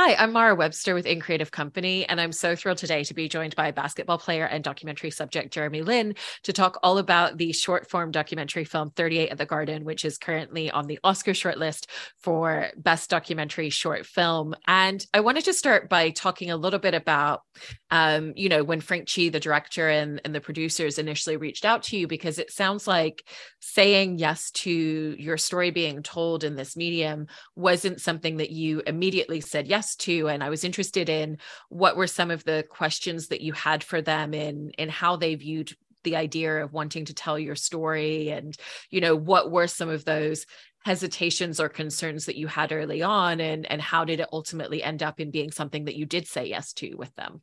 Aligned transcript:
Hi, 0.00 0.14
I'm 0.14 0.32
Mara 0.32 0.54
Webster 0.54 0.94
with 0.94 1.06
In 1.06 1.18
Creative 1.18 1.50
Company, 1.50 2.08
and 2.08 2.20
I'm 2.20 2.30
so 2.30 2.54
thrilled 2.54 2.78
today 2.78 3.02
to 3.02 3.14
be 3.14 3.28
joined 3.28 3.56
by 3.56 3.72
basketball 3.72 4.16
player 4.16 4.44
and 4.44 4.62
documentary 4.62 5.10
subject 5.10 5.52
Jeremy 5.52 5.82
Lin 5.82 6.14
to 6.44 6.52
talk 6.52 6.78
all 6.84 6.98
about 6.98 7.36
the 7.36 7.50
short 7.50 7.90
form 7.90 8.12
documentary 8.12 8.62
film 8.62 8.90
38 8.90 9.30
at 9.30 9.38
the 9.38 9.44
Garden, 9.44 9.84
which 9.84 10.04
is 10.04 10.16
currently 10.16 10.70
on 10.70 10.86
the 10.86 11.00
Oscar 11.02 11.32
shortlist 11.32 11.86
for 12.20 12.68
Best 12.76 13.10
Documentary 13.10 13.70
Short 13.70 14.06
Film. 14.06 14.54
And 14.68 15.04
I 15.12 15.18
wanted 15.18 15.46
to 15.46 15.52
start 15.52 15.88
by 15.88 16.10
talking 16.10 16.52
a 16.52 16.56
little 16.56 16.78
bit 16.78 16.94
about, 16.94 17.42
um, 17.90 18.34
you 18.36 18.48
know, 18.48 18.62
when 18.62 18.80
Frank 18.80 19.10
Chi, 19.12 19.30
the 19.30 19.40
director 19.40 19.88
and, 19.88 20.20
and 20.24 20.32
the 20.32 20.40
producers, 20.40 21.00
initially 21.00 21.36
reached 21.36 21.64
out 21.64 21.82
to 21.82 21.96
you, 21.96 22.06
because 22.06 22.38
it 22.38 22.52
sounds 22.52 22.86
like 22.86 23.24
saying 23.58 24.18
yes 24.18 24.52
to 24.52 24.70
your 25.18 25.38
story 25.38 25.72
being 25.72 26.04
told 26.04 26.44
in 26.44 26.54
this 26.54 26.76
medium 26.76 27.26
wasn't 27.56 28.00
something 28.00 28.36
that 28.36 28.50
you 28.50 28.80
immediately 28.86 29.40
said 29.40 29.66
yes 29.66 29.87
yes 29.88 29.96
to 29.96 30.28
and 30.28 30.42
i 30.42 30.50
was 30.50 30.64
interested 30.64 31.08
in 31.08 31.38
what 31.68 31.96
were 31.96 32.06
some 32.06 32.30
of 32.30 32.44
the 32.44 32.64
questions 32.68 33.28
that 33.28 33.40
you 33.40 33.52
had 33.52 33.82
for 33.82 34.02
them 34.02 34.34
in 34.34 34.70
in 34.78 34.88
how 34.88 35.16
they 35.16 35.34
viewed 35.34 35.74
the 36.04 36.16
idea 36.16 36.62
of 36.62 36.72
wanting 36.72 37.04
to 37.04 37.14
tell 37.14 37.38
your 37.38 37.56
story 37.56 38.30
and 38.30 38.56
you 38.90 39.00
know 39.00 39.16
what 39.16 39.50
were 39.50 39.66
some 39.66 39.88
of 39.88 40.04
those 40.04 40.46
hesitations 40.84 41.58
or 41.60 41.68
concerns 41.68 42.26
that 42.26 42.36
you 42.36 42.46
had 42.46 42.72
early 42.72 43.02
on 43.02 43.40
and 43.40 43.70
and 43.70 43.82
how 43.82 44.04
did 44.04 44.20
it 44.20 44.28
ultimately 44.32 44.82
end 44.82 45.02
up 45.02 45.20
in 45.20 45.30
being 45.30 45.50
something 45.50 45.86
that 45.86 45.96
you 45.96 46.06
did 46.06 46.26
say 46.26 46.46
yes 46.46 46.72
to 46.72 46.94
with 46.94 47.14
them? 47.16 47.42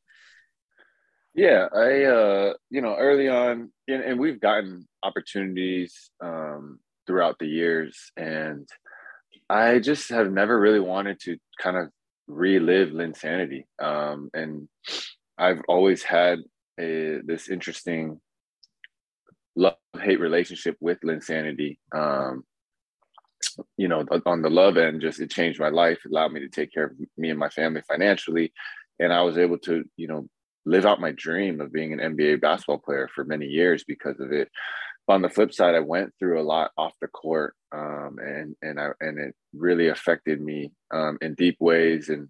Yeah 1.34 1.68
i 1.74 2.04
uh 2.06 2.54
you 2.70 2.82
know 2.82 2.96
early 2.96 3.28
on 3.28 3.72
and, 3.88 4.04
and 4.04 4.20
we've 4.20 4.40
gotten 4.40 4.88
opportunities 5.04 6.12
um 6.22 6.80
throughout 7.06 7.38
the 7.40 7.48
years 7.48 8.12
and 8.18 8.68
i 9.50 9.80
just 9.80 10.10
have 10.10 10.32
never 10.32 10.60
really 10.60 10.80
wanted 10.80 11.20
to 11.20 11.38
kind 11.60 11.78
of 11.78 11.90
relive 12.28 12.90
Linsanity. 12.90 13.66
Um, 13.80 14.30
and 14.34 14.68
I've 15.38 15.62
always 15.68 16.04
had 16.04 16.40
a, 16.80 17.20
this 17.24 17.50
interesting 17.50 18.20
love 19.56 19.76
hate 20.02 20.20
relationship 20.20 20.76
with 20.80 21.00
Linsanity. 21.02 21.78
Um, 21.94 22.44
you 23.78 23.88
know, 23.88 24.06
on 24.26 24.42
the 24.42 24.50
love 24.50 24.78
end, 24.78 25.02
just 25.02 25.20
it 25.20 25.32
changed 25.32 25.60
my 25.60 25.70
life, 25.70 26.00
it 26.04 26.12
allowed 26.12 26.34
me 26.34 26.42
to 26.42 26.50
take 26.50 26.74
care 26.74 26.86
of 26.86 26.94
me 27.18 27.30
and 27.30 27.40
my 27.40 27.50
family 27.50 27.82
financially. 27.88 28.52
And 29.00 29.14
I 29.14 29.22
was 29.22 29.38
able 29.38 29.58
to, 29.60 29.84
you 29.98 30.08
know, 30.08 30.28
live 30.66 30.86
out 30.86 31.00
my 31.00 31.12
dream 31.12 31.62
of 31.62 31.72
being 31.72 31.94
an 31.94 32.00
NBA 32.00 32.42
basketball 32.42 32.80
player 32.80 33.08
for 33.14 33.24
many 33.24 33.46
years 33.46 33.84
because 33.84 34.20
of 34.20 34.32
it 34.32 34.50
on 35.08 35.22
the 35.22 35.30
flip 35.30 35.54
side, 35.54 35.76
I 35.76 35.82
went 35.82 36.14
through 36.18 36.42
a 36.42 36.44
lot 36.44 36.72
off 36.78 36.94
the 37.00 37.08
court, 37.08 37.56
um, 37.72 38.18
and 38.20 38.56
and 38.62 38.80
I 38.80 38.90
and 39.00 39.20
it 39.20 39.36
really 39.54 39.90
affected 39.90 40.42
me 40.42 40.72
um, 40.92 41.18
in 41.22 41.36
deep 41.36 41.58
ways, 41.60 42.10
and 42.10 42.30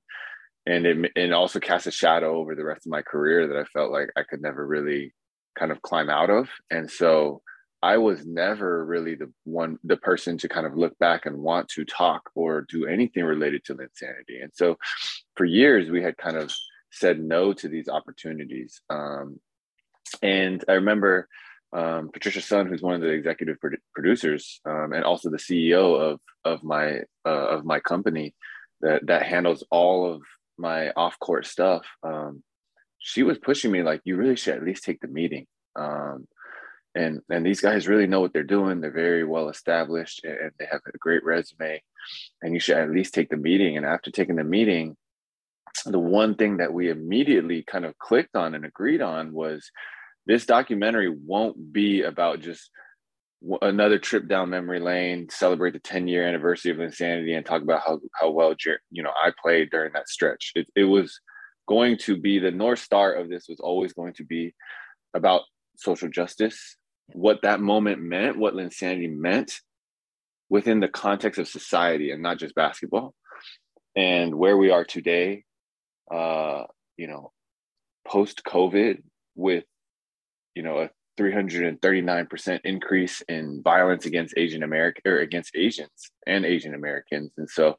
and 0.66 0.86
it 0.86 1.12
and 1.16 1.34
also 1.34 1.59
cast 1.59 1.88
a 1.88 1.92
shadow 1.92 2.38
over 2.38 2.56
the 2.56 2.66
rest 2.66 2.86
of 2.86 2.92
my 2.92 3.02
career 3.02 3.48
that 3.48 3.58
I 3.58 3.64
felt 3.66 3.92
like 3.92 4.09
I 4.18 4.23
could 4.23 4.42
never 4.42 4.66
really 4.66 5.14
kind 5.58 5.72
of 5.72 5.81
climb 5.81 6.09
out 6.09 6.30
of, 6.30 6.50
and 6.70 6.90
so 6.92 7.42
I 7.81 7.98
was 7.98 8.26
never 8.26 8.86
really 8.86 9.16
the 9.16 9.31
one 9.46 9.80
the 9.84 9.98
person 9.98 10.38
to 10.40 10.50
kind 10.50 10.68
of 10.68 10.76
look 10.76 10.98
back 11.00 11.26
and 11.26 11.38
want 11.38 11.70
to 11.70 11.86
talk 11.86 12.30
or 12.36 12.66
do 12.68 12.88
anything 12.88 13.23
related 13.23 13.64
to 13.66 13.76
Linsanity, 13.76 14.44
and 14.44 14.52
so 14.53 14.78
for 15.38 15.46
years 15.46 15.90
we 15.90 16.03
had 16.03 16.18
kind 16.18 16.36
of 16.36 16.53
said 16.92 17.22
no 17.22 17.53
to 17.53 17.70
these 17.70 17.88
opportunities, 17.88 18.81
um, 18.90 19.40
and 20.22 20.66
I 20.68 20.73
remember 20.73 21.30
um, 21.76 22.09
Patricia 22.12 22.42
Sun, 22.42 22.68
who's 22.68 22.81
one 22.81 22.95
of 22.95 23.02
the 23.02 23.09
executive 23.09 23.58
producers 23.94 24.62
um, 24.66 24.94
and 24.94 25.04
also 25.04 25.30
the 25.30 25.38
CEO 25.38 26.00
of 26.00 26.20
of 26.45 26.64
my 26.64 27.02
uh, 27.26 27.48
of 27.56 27.66
my 27.66 27.80
company 27.80 28.34
that 28.81 29.06
that 29.08 29.23
handles 29.23 29.64
all 29.70 30.12
of 30.12 30.22
my 30.58 30.92
off 30.92 31.20
court 31.20 31.46
stuff. 31.46 31.86
Um, 32.02 32.44
she 33.00 33.23
was 33.23 33.38
pushing 33.38 33.72
me 33.72 33.84
like, 33.84 34.02
you 34.06 34.16
really 34.16 34.38
should 34.38 34.56
at 34.56 34.64
least 34.64 34.84
take 34.84 35.02
the 35.02 35.08
meeting. 35.08 35.48
Um, 35.76 36.28
and 36.96 37.20
and 37.30 37.46
these 37.46 37.59
guys 37.59 37.90
really 37.90 38.07
know 38.07 38.22
what 38.22 38.31
they're 38.31 38.44
doing. 38.44 38.80
They're 38.80 38.92
very 38.92 39.25
well 39.25 39.50
established 39.50 40.24
and 40.24 40.52
they 40.57 40.66
have 40.72 40.81
a 40.88 40.97
great 40.97 41.25
resume. 41.25 41.84
And 42.42 42.53
you 42.53 42.59
should 42.62 42.78
at 42.78 42.90
least 42.90 43.13
take 43.13 43.30
the 43.30 43.38
meeting. 43.38 43.75
And 43.75 43.86
after 43.86 44.12
taking 44.12 44.38
the 44.38 44.46
meeting, 44.46 44.96
the 45.86 46.00
one 46.00 46.36
thing 46.36 46.57
that 46.57 46.74
we 46.74 46.90
immediately 46.90 47.63
kind 47.63 47.84
of 47.84 47.97
clicked 47.97 48.38
on 48.38 48.56
and 48.56 48.63
agreed 48.63 49.02
on 49.02 49.34
was 49.34 49.69
this 50.25 50.46
documentary 50.46 51.09
won't 51.09 51.72
be 51.74 52.02
about 52.03 52.40
just 52.40 52.69
another 53.62 54.00
trip 54.00 54.28
down 54.28 54.50
memory 54.50 54.80
lane, 54.80 55.28
celebrate 55.30 55.72
the 55.72 55.80
10 55.80 56.08
year 56.08 56.28
anniversary 56.28 56.72
of 56.72 56.78
Linsanity, 56.78 57.36
and 57.36 57.46
talk 57.46 57.62
about 57.62 57.81
how 57.86 58.00
how 58.13 58.31
well 58.31 58.56
you 58.91 59.03
know 59.03 59.12
I 59.12 59.31
played 59.41 59.69
during 59.69 59.94
that 59.94 60.09
stretch. 60.09 60.52
It, 60.56 60.68
it 60.75 60.86
was 60.86 61.19
going 61.68 61.97
to 61.97 62.18
be 62.18 62.40
the 62.40 62.52
north 62.52 62.80
star 62.80 63.13
of 63.13 63.30
this 63.30 63.47
was 63.50 63.59
always 63.59 63.94
going 63.94 64.13
to 64.13 64.24
be 64.24 64.53
about 65.13 65.41
social 65.78 66.09
justice, 66.09 66.78
what 67.13 67.42
that 67.42 67.59
moment 67.59 68.02
meant, 68.02 68.38
what 68.38 68.53
Linsanity 68.53 69.12
meant 69.12 69.59
within 70.50 70.80
the 70.80 70.88
context 70.88 71.40
of 71.40 71.47
society 71.47 72.12
and 72.12 72.22
not 72.22 72.38
just 72.38 72.56
basketball, 72.56 73.13
and 73.96 74.36
where 74.36 74.57
we 74.57 74.69
are 74.72 74.86
today. 74.86 75.44
Uh, 76.12 76.63
you 76.97 77.07
know, 77.07 77.31
post 78.07 78.44
COVID 78.47 79.02
with 79.36 79.66
you 80.56 80.64
know 80.64 80.80
a 80.80 80.90
339% 81.18 82.60
increase 82.64 83.22
in 83.30 83.62
violence 83.64 84.06
against 84.06 84.34
Asian 84.38 84.64
American 84.64 85.02
or 85.06 85.20
against 85.20 85.56
Asians 85.56 86.12
and 86.28 86.46
Asian 86.46 86.74
Americans. 86.74 87.32
And 87.38 87.50
so 87.50 87.76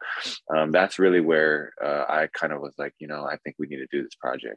um, 0.54 0.72
that's 0.72 0.98
really 0.98 1.20
where 1.20 1.72
uh, 1.84 2.04
I 2.08 2.28
kind 2.32 2.52
of 2.52 2.60
was 2.60 2.74
like, 2.78 2.94
you 2.98 3.08
know, 3.08 3.24
I 3.24 3.36
think 3.44 3.56
we 3.58 3.66
need 3.66 3.76
to 3.76 3.86
do 3.90 4.02
this 4.02 4.14
project. 4.14 4.56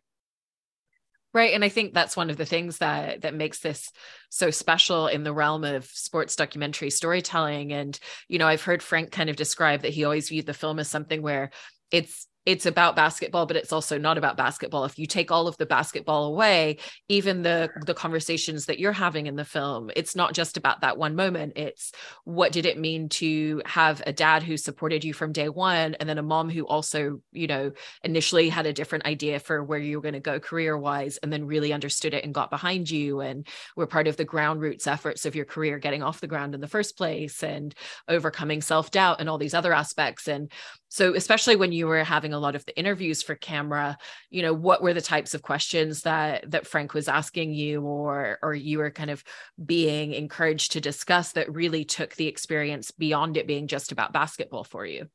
Right. 1.31 1.53
And 1.53 1.63
I 1.63 1.69
think 1.69 1.93
that's 1.93 2.17
one 2.17 2.31
of 2.31 2.37
the 2.37 2.45
things 2.45 2.79
that 2.79 3.21
that 3.21 3.35
makes 3.35 3.59
this 3.59 3.91
so 4.29 4.49
special 4.49 5.07
in 5.07 5.23
the 5.23 5.33
realm 5.33 5.63
of 5.63 5.85
sports 5.85 6.35
documentary 6.35 6.89
storytelling. 6.89 7.71
And, 7.71 7.99
you 8.27 8.39
know, 8.39 8.47
I've 8.47 8.63
heard 8.63 8.81
Frank 8.81 9.11
kind 9.11 9.29
of 9.29 9.35
describe 9.35 9.83
that 9.83 9.93
he 9.93 10.05
always 10.05 10.29
viewed 10.29 10.47
the 10.47 10.55
film 10.55 10.79
as 10.79 10.87
something 10.87 11.21
where 11.21 11.51
it's 11.91 12.25
it's 12.49 12.65
about 12.65 12.95
basketball 12.95 13.45
but 13.45 13.55
it's 13.55 13.71
also 13.71 13.99
not 13.99 14.17
about 14.17 14.35
basketball. 14.35 14.83
If 14.83 14.97
you 14.97 15.05
take 15.05 15.29
all 15.29 15.47
of 15.47 15.55
the 15.57 15.67
basketball 15.67 16.25
away 16.25 16.77
even 17.07 17.43
the 17.43 17.69
the 17.85 17.93
conversations 17.93 18.65
that 18.65 18.79
you're 18.79 18.91
having 18.91 19.27
in 19.27 19.35
the 19.35 19.45
film 19.45 19.91
it's 19.95 20.15
not 20.15 20.33
just 20.33 20.57
about 20.57 20.81
that 20.81 20.97
one 20.97 21.15
moment. 21.15 21.53
It's 21.55 21.91
what 22.23 22.51
did 22.51 22.65
it 22.65 22.79
mean 22.79 23.07
to 23.09 23.61
have 23.65 24.01
a 24.07 24.11
dad 24.11 24.41
who 24.41 24.57
supported 24.57 25.03
you 25.03 25.13
from 25.13 25.31
day 25.31 25.47
one 25.47 25.93
and 25.99 26.09
then 26.09 26.17
a 26.17 26.23
mom 26.23 26.49
who 26.49 26.65
also 26.65 27.21
you 27.31 27.45
know 27.45 27.71
initially 28.03 28.49
had 28.49 28.65
a 28.65 28.73
different 28.73 29.05
idea 29.05 29.39
for 29.39 29.63
where 29.63 29.77
you 29.77 29.97
were 29.97 30.01
going 30.01 30.13
to 30.13 30.19
go 30.19 30.39
career 30.39 30.75
wise 30.75 31.17
and 31.17 31.31
then 31.31 31.45
really 31.45 31.71
understood 31.71 32.15
it 32.15 32.23
and 32.23 32.33
got 32.33 32.49
behind 32.49 32.89
you 32.89 33.19
and 33.19 33.45
were 33.75 33.85
part 33.85 34.07
of 34.07 34.17
the 34.17 34.25
ground 34.25 34.59
roots 34.59 34.87
efforts 34.87 35.27
of 35.27 35.35
your 35.35 35.45
career 35.45 35.77
getting 35.77 36.01
off 36.01 36.19
the 36.19 36.27
ground 36.27 36.55
in 36.55 36.61
the 36.61 36.67
first 36.67 36.97
place 36.97 37.43
and 37.43 37.75
overcoming 38.07 38.61
self 38.61 38.89
doubt 38.89 39.19
and 39.19 39.29
all 39.29 39.37
these 39.37 39.53
other 39.53 39.73
aspects. 39.73 40.27
And 40.27 40.51
so 40.89 41.13
especially 41.13 41.55
when 41.55 41.71
you 41.71 41.85
were 41.85 42.03
having 42.03 42.33
a 42.33 42.38
lot 42.39 42.55
of 42.55 42.65
the 42.65 42.77
interviews 42.77 43.21
for 43.21 43.35
camera. 43.35 43.97
You 44.29 44.41
know 44.41 44.53
what 44.53 44.81
were 44.81 44.93
the 44.93 45.01
types 45.01 45.33
of 45.33 45.41
questions 45.41 46.01
that 46.03 46.49
that 46.51 46.67
frank 46.67 46.93
was 46.93 47.07
asking 47.07 47.53
you 47.53 47.81
or 47.81 48.39
or 48.41 48.53
you 48.53 48.79
were 48.79 48.91
kind 48.91 49.09
of 49.09 49.23
being 49.63 50.13
encouraged 50.13 50.73
to 50.73 50.81
discuss 50.81 51.33
that 51.33 51.53
really 51.53 51.85
took 51.85 52.15
the 52.15 52.27
experience 52.27 52.91
beyond 52.91 53.37
it 53.37 53.47
being 53.47 53.67
just 53.67 53.91
about 53.91 54.13
basketball 54.13 54.63
for 54.63 54.85
you? 54.85 55.07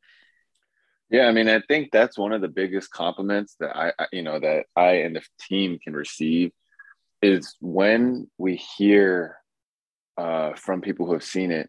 Yeah 1.10 1.26
i 1.26 1.32
mean 1.32 1.48
i 1.48 1.60
think 1.68 1.90
that's 1.92 2.18
one 2.18 2.32
of 2.32 2.40
the 2.40 2.48
biggest 2.48 2.90
compliments 2.90 3.56
that 3.60 3.76
i 3.76 3.92
you 4.10 4.22
know 4.22 4.40
that 4.40 4.66
i 4.74 4.92
and 4.92 5.14
the 5.14 5.22
team 5.38 5.78
can 5.78 5.94
receive 5.94 6.50
is 7.22 7.54
when 7.60 8.28
we 8.38 8.56
hear 8.56 9.36
uh, 10.16 10.54
from 10.54 10.80
people 10.80 11.06
who 11.06 11.12
have 11.12 11.24
seen 11.24 11.50
it 11.50 11.68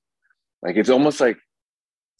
like 0.61 0.77
it's 0.77 0.89
almost 0.89 1.19
like 1.19 1.37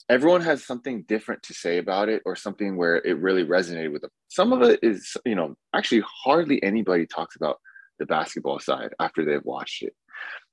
everyone 0.09 0.41
has 0.41 0.63
something 0.65 1.03
different 1.07 1.43
to 1.43 1.53
say 1.53 1.77
about 1.77 2.09
it 2.09 2.21
or 2.25 2.35
something 2.35 2.77
where 2.77 2.97
it 2.97 3.17
really 3.19 3.43
resonated 3.43 3.91
with 3.91 4.01
them. 4.01 4.11
Some 4.27 4.53
of 4.53 4.61
it 4.61 4.79
is, 4.83 5.17
you 5.25 5.35
know, 5.35 5.55
actually 5.73 6.03
hardly 6.23 6.61
anybody 6.63 7.05
talks 7.05 7.35
about 7.35 7.59
the 7.99 8.05
basketball 8.05 8.59
side 8.59 8.93
after 8.99 9.25
they've 9.25 9.43
watched 9.43 9.83
it. 9.83 9.93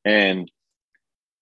And 0.05 0.51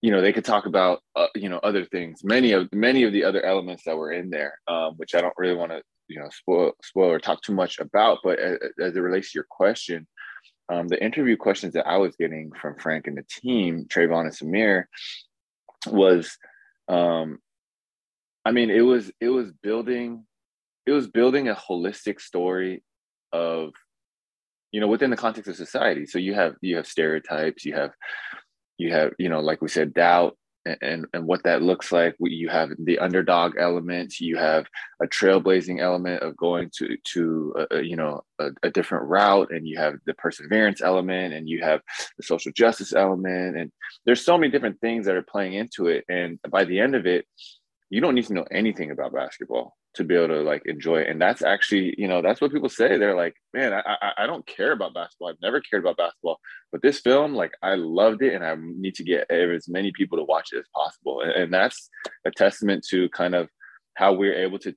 you 0.02 0.10
know, 0.10 0.22
they 0.22 0.32
could 0.32 0.46
talk 0.46 0.66
about 0.66 1.02
uh, 1.14 1.26
you 1.34 1.48
know 1.48 1.58
other 1.58 1.84
things, 1.84 2.24
many 2.24 2.52
of 2.52 2.72
many 2.72 3.02
of 3.04 3.12
the 3.12 3.24
other 3.24 3.44
elements 3.44 3.84
that 3.84 3.96
were 3.96 4.12
in 4.12 4.30
there, 4.30 4.58
um, 4.66 4.94
which 4.96 5.14
I 5.14 5.20
don't 5.20 5.34
really 5.36 5.54
want 5.54 5.72
to 5.72 5.82
you 6.08 6.18
know 6.18 6.28
spoil 6.30 6.72
spoil 6.82 7.10
or 7.10 7.18
talk 7.18 7.42
too 7.42 7.52
much 7.52 7.78
about. 7.78 8.18
But 8.24 8.38
as, 8.38 8.58
as 8.80 8.96
it 8.96 9.00
relates 9.00 9.32
to 9.32 9.36
your 9.36 9.46
question, 9.50 10.06
um, 10.72 10.88
the 10.88 11.02
interview 11.02 11.36
questions 11.36 11.74
that 11.74 11.86
I 11.86 11.98
was 11.98 12.16
getting 12.16 12.50
from 12.60 12.78
Frank 12.78 13.08
and 13.08 13.18
the 13.18 13.26
team, 13.28 13.86
Travon 13.88 14.22
and 14.22 14.32
Samir, 14.32 14.84
was 15.86 16.34
um, 16.88 17.38
I 18.44 18.52
mean, 18.52 18.70
it 18.70 18.80
was 18.80 19.10
it 19.20 19.28
was 19.28 19.52
building 19.62 20.24
it 20.86 20.92
was 20.92 21.08
building 21.08 21.48
a 21.48 21.54
holistic 21.54 22.20
story 22.20 22.82
of 23.32 23.70
you 24.72 24.80
know 24.80 24.88
within 24.88 25.10
the 25.10 25.16
context 25.16 25.50
of 25.50 25.56
society. 25.56 26.06
So 26.06 26.18
you 26.18 26.34
have 26.34 26.54
you 26.60 26.76
have 26.76 26.86
stereotypes, 26.86 27.64
you 27.64 27.74
have 27.74 27.92
you 28.78 28.92
have 28.92 29.12
you 29.18 29.28
know 29.28 29.40
like 29.40 29.60
we 29.60 29.68
said 29.68 29.94
doubt 29.94 30.36
and 30.66 31.06
and 31.12 31.26
what 31.26 31.42
that 31.44 31.62
looks 31.62 31.90
like. 31.92 32.16
You 32.20 32.48
have 32.48 32.70
the 32.78 32.98
underdog 32.98 33.54
element. 33.58 34.20
You 34.20 34.36
have 34.36 34.66
a 35.02 35.06
trailblazing 35.06 35.80
element 35.80 36.22
of 36.22 36.36
going 36.36 36.70
to 36.78 36.96
to 37.12 37.54
a, 37.56 37.76
a, 37.76 37.82
you 37.82 37.96
know 37.96 38.22
a, 38.38 38.48
a, 38.62 38.70
different 38.70 39.08
route, 39.08 39.50
and 39.50 39.66
you 39.66 39.78
have 39.78 39.94
the 40.06 40.14
perseverance 40.14 40.82
element, 40.82 41.34
and 41.34 41.48
you 41.48 41.62
have 41.62 41.80
the 42.16 42.22
social 42.22 42.52
justice 42.52 42.92
element, 42.92 43.56
and 43.56 43.72
there's 44.04 44.24
so 44.24 44.36
many 44.36 44.50
different 44.50 44.80
things 44.80 45.06
that 45.06 45.16
are 45.16 45.22
playing 45.22 45.54
into 45.54 45.86
it. 45.86 46.04
And 46.08 46.38
by 46.50 46.64
the 46.64 46.78
end 46.78 46.94
of 46.94 47.06
it, 47.06 47.26
you 47.90 48.00
don't 48.00 48.14
need 48.14 48.26
to 48.26 48.32
know 48.32 48.46
anything 48.52 48.92
about 48.92 49.12
basketball 49.12 49.76
to 49.94 50.04
be 50.04 50.14
able 50.14 50.28
to 50.28 50.40
like 50.42 50.62
enjoy 50.64 50.98
it. 51.00 51.08
And 51.08 51.20
that's 51.20 51.42
actually, 51.42 51.94
you 51.98 52.06
know, 52.06 52.22
that's 52.22 52.40
what 52.40 52.52
people 52.52 52.68
say. 52.68 52.96
They're 52.96 53.16
like, 53.16 53.34
man, 53.52 53.72
I, 53.72 53.82
I, 54.00 54.12
I 54.18 54.26
don't 54.26 54.46
care 54.46 54.70
about 54.70 54.94
basketball. 54.94 55.28
I've 55.28 55.42
never 55.42 55.60
cared 55.60 55.82
about 55.82 55.96
basketball, 55.96 56.38
but 56.70 56.82
this 56.82 57.00
film, 57.00 57.34
like, 57.34 57.50
I 57.62 57.74
loved 57.74 58.22
it, 58.22 58.34
and 58.34 58.44
I 58.44 58.54
need 58.56 58.94
to 58.94 59.04
get 59.04 59.28
as 59.28 59.68
many 59.68 59.90
people 59.92 60.18
to 60.18 60.24
watch 60.24 60.50
it 60.52 60.58
as 60.58 60.66
possible. 60.72 61.22
And, 61.22 61.32
and 61.32 61.52
that's 61.52 61.90
a 62.24 62.30
testament 62.30 62.86
to 62.90 63.08
kind 63.08 63.34
of 63.34 63.48
how 63.94 64.12
we're 64.12 64.44
able 64.44 64.60
to 64.60 64.74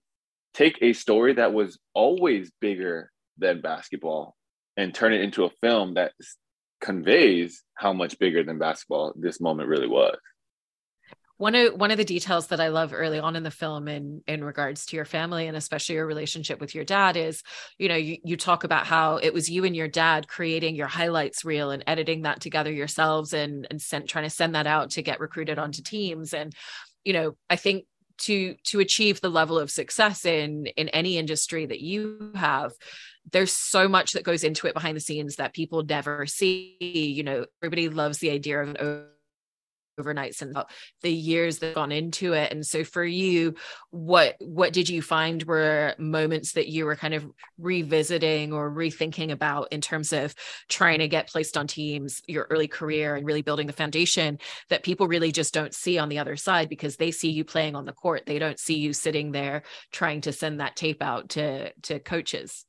take 0.56 0.80
a 0.82 0.94
story 0.94 1.34
that 1.34 1.54
was 1.54 1.80
always 1.94 2.52
bigger 2.60 3.12
than 3.38 3.62
basketball 3.62 4.36
and 4.76 4.94
turn 4.94 5.14
it 5.14 5.22
into 5.22 5.46
a 5.46 5.52
film 5.62 5.94
that 5.94 6.14
conveys 6.82 7.64
how 7.76 7.94
much 7.94 8.18
bigger 8.18 8.44
than 8.44 8.58
basketball 8.58 9.14
this 9.16 9.40
moment 9.40 9.70
really 9.70 9.88
was 9.88 10.18
one 11.44 11.56
of 11.56 11.74
one 11.74 11.92
of 11.92 11.98
the 11.98 12.06
details 12.06 12.48
that 12.48 12.62
I 12.62 12.70
love 12.70 12.94
early 12.94 13.20
on 13.20 13.36
in 13.36 13.44
the 13.44 13.52
film 13.52 13.90
in 13.90 14.22
in 14.28 14.46
regards 14.46 14.86
to 14.86 14.96
your 14.96 15.04
family 15.04 15.46
and 15.46 15.58
especially 15.58 15.96
your 15.96 16.08
relationship 16.08 16.62
with 16.62 16.74
your 16.74 16.86
dad 16.86 17.18
is 17.18 17.44
you 17.78 17.90
know 17.90 17.98
you, 17.98 18.18
you 18.24 18.38
talk 18.38 18.64
about 18.64 18.88
how 18.88 19.18
it 19.18 19.34
was 19.34 19.50
you 19.50 19.66
and 19.66 19.76
your 19.76 19.90
dad 19.90 20.30
creating 20.30 20.74
your 20.74 20.88
highlights 20.88 21.44
reel 21.44 21.70
and 21.72 21.84
editing 21.86 22.22
that 22.22 22.40
together 22.40 22.72
yourselves 22.72 23.34
and 23.34 23.68
and 23.70 23.82
sent, 23.82 24.08
trying 24.08 24.24
to 24.24 24.30
send 24.30 24.56
that 24.56 24.68
out 24.68 24.92
to 24.92 25.02
get 25.02 25.20
recruited 25.20 25.60
onto 25.60 25.82
teams. 25.82 26.34
And 26.34 26.54
you 27.04 27.12
know 27.12 27.36
I 27.50 27.58
think 27.58 27.88
to 28.20 28.56
to 28.68 28.80
achieve 28.80 29.20
the 29.20 29.28
level 29.28 29.60
of 29.60 29.70
success 29.70 30.24
in 30.24 30.68
in 30.78 30.88
any 30.90 31.18
industry 31.18 31.66
that 31.66 31.82
you 31.82 32.32
have 32.36 32.72
there's 33.34 33.52
so 33.52 33.90
much 33.90 34.14
that 34.14 34.24
goes 34.24 34.46
into 34.46 34.68
it 34.68 34.74
behind 34.74 34.96
the 34.96 35.02
scenes 35.02 35.36
that 35.36 35.54
people 35.54 35.84
never 35.84 36.26
see. 36.26 36.78
You 36.80 37.24
know 37.24 37.46
everybody 37.62 37.90
loves 37.90 38.20
the 38.20 38.30
idea 38.30 38.62
of 38.62 38.70
an 38.70 39.08
overnights 40.00 40.42
and 40.42 40.56
the 41.02 41.12
years 41.12 41.60
that 41.60 41.76
gone 41.76 41.92
into 41.92 42.34
it. 42.34 42.52
And 42.52 42.66
so 42.66 42.84
for 42.84 43.04
you 43.04 43.56
what 43.92 44.36
what 44.40 44.74
did 44.74 44.90
you 44.90 45.02
find 45.02 45.44
were 45.44 45.96
moments 45.98 46.54
that 46.54 46.68
you 46.68 46.86
were 46.86 46.96
kind 46.96 47.14
of 47.14 47.26
revisiting 47.58 48.54
or 48.54 48.72
rethinking 48.72 49.32
about 49.32 49.72
in 49.72 49.82
terms 49.82 50.14
of 50.14 50.34
trying 50.70 51.00
to 51.00 51.08
get 51.08 51.30
placed 51.30 51.58
on 51.58 51.68
teams 51.68 52.22
your 52.28 52.48
early 52.50 52.68
career 52.68 53.16
and 53.16 53.26
really 53.26 53.42
building 53.42 53.68
the 53.68 53.74
foundation 53.74 54.40
that 54.70 54.84
people 54.84 55.08
really 55.08 55.32
just 55.32 55.54
don't 55.54 55.74
see 55.74 55.98
on 55.98 56.10
the 56.10 56.20
other 56.20 56.36
side 56.36 56.70
because 56.70 56.98
they 56.98 57.12
see 57.12 57.30
you 57.30 57.44
playing 57.44 57.76
on 57.76 57.86
the 57.86 57.94
court. 57.94 58.26
They 58.26 58.40
don't 58.40 58.60
see 58.60 58.78
you 58.78 58.94
sitting 58.94 59.32
there 59.32 59.64
trying 59.92 60.22
to 60.22 60.32
send 60.32 60.60
that 60.60 60.76
tape 60.76 61.02
out 61.02 61.30
to 61.30 61.72
to 61.84 62.00
coaches. 62.00 62.66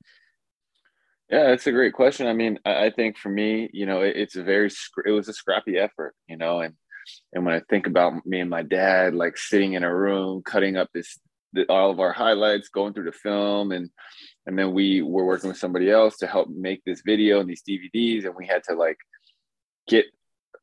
Yeah, 1.31 1.49
that's 1.49 1.67
a 1.67 1.73
great 1.73 1.95
question. 1.95 2.27
I 2.27 2.35
mean, 2.35 2.59
I 2.67 2.91
think 2.91 3.17
for 3.17 3.31
me, 3.31 3.71
you 3.73 3.87
know, 3.87 4.03
it's 4.03 4.37
a 4.37 4.43
very, 4.43 4.71
it 5.07 5.11
was 5.11 5.29
a 5.29 5.33
scrappy 5.33 5.79
effort, 5.79 6.15
you 6.29 6.37
know, 6.37 6.61
and 6.61 6.75
and 7.33 7.45
when 7.45 7.55
I 7.55 7.61
think 7.71 7.87
about 7.87 8.25
me 8.27 8.41
and 8.41 8.51
my 8.51 8.63
dad, 8.63 9.15
like 9.15 9.37
sitting 9.37 9.75
in 9.75 9.85
a 9.85 9.95
room, 9.95 10.43
cutting 10.45 10.77
up 10.77 10.89
this 10.95 11.19
all 11.69 11.91
of 11.91 12.01
our 12.01 12.13
highlights, 12.13 12.69
going 12.69 12.93
through 12.93 13.05
the 13.05 13.13
film, 13.13 13.73
and 13.73 13.91
and 14.47 14.59
then 14.59 14.73
we 14.73 15.03
were 15.03 15.25
working 15.25 15.49
with 15.49 15.59
somebody 15.59 15.91
else 15.91 16.19
to 16.19 16.27
help 16.27 16.49
make 16.49 16.83
this 16.85 17.03
video 17.05 17.41
and 17.41 17.49
these 17.49 17.63
DVDs, 17.69 18.25
and 18.25 18.35
we 18.35 18.47
had 18.47 18.63
to 18.65 18.75
like 18.75 18.99
get, 19.89 20.07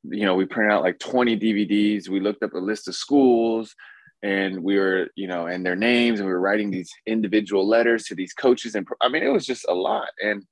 you 0.04 0.26
know, 0.26 0.36
we 0.36 0.46
printed 0.46 0.72
out 0.72 0.84
like 0.84 1.00
20 1.00 1.38
DVDs. 1.38 2.10
We 2.10 2.20
looked 2.20 2.44
up 2.44 2.54
a 2.54 2.60
list 2.60 2.88
of 2.88 2.96
schools, 2.96 3.74
and 4.22 4.64
we 4.64 4.78
were, 4.78 5.08
you 5.16 5.28
know, 5.28 5.48
and 5.48 5.66
their 5.66 5.76
names, 5.76 6.20
and 6.20 6.28
we 6.28 6.34
were 6.34 6.40
writing 6.40 6.72
these 6.72 6.92
individual 7.06 7.68
letters 7.68 8.06
to 8.06 8.16
these 8.16 8.34
coaches, 8.34 8.76
and 8.76 8.88
I 9.02 9.10
mean, 9.10 9.24
it 9.24 9.30
was 9.30 9.46
just 9.46 9.66
a 9.68 9.74
lot, 9.74 10.10
and 10.22 10.46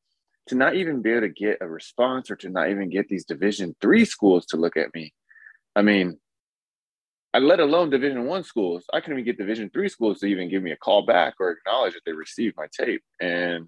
to 0.47 0.55
not 0.55 0.75
even 0.75 1.03
be 1.03 1.11
able 1.11 1.21
to 1.21 1.29
get 1.29 1.59
a 1.61 1.67
response 1.67 2.31
or 2.31 2.35
to 2.37 2.49
not 2.49 2.69
even 2.69 2.89
get 2.89 3.07
these 3.07 3.23
division 3.23 3.75
three 3.81 4.03
schools 4.03 4.47
to 4.47 4.57
look 4.57 4.77
at 4.77 4.91
me 4.95 5.13
I 5.75 5.81
mean, 5.81 6.19
I 7.33 7.39
let 7.39 7.59
alone 7.59 7.89
Division 7.89 8.25
One 8.25 8.43
schools. 8.43 8.85
I 8.91 8.99
couldn't 8.99 9.19
even 9.19 9.25
get 9.25 9.37
Division 9.37 9.69
Three 9.69 9.89
schools 9.89 10.19
to 10.19 10.25
even 10.25 10.49
give 10.49 10.63
me 10.63 10.71
a 10.71 10.77
call 10.77 11.05
back 11.05 11.35
or 11.39 11.51
acknowledge 11.51 11.93
that 11.93 12.01
they 12.05 12.13
received 12.13 12.57
my 12.57 12.67
tape. 12.71 13.03
And 13.19 13.67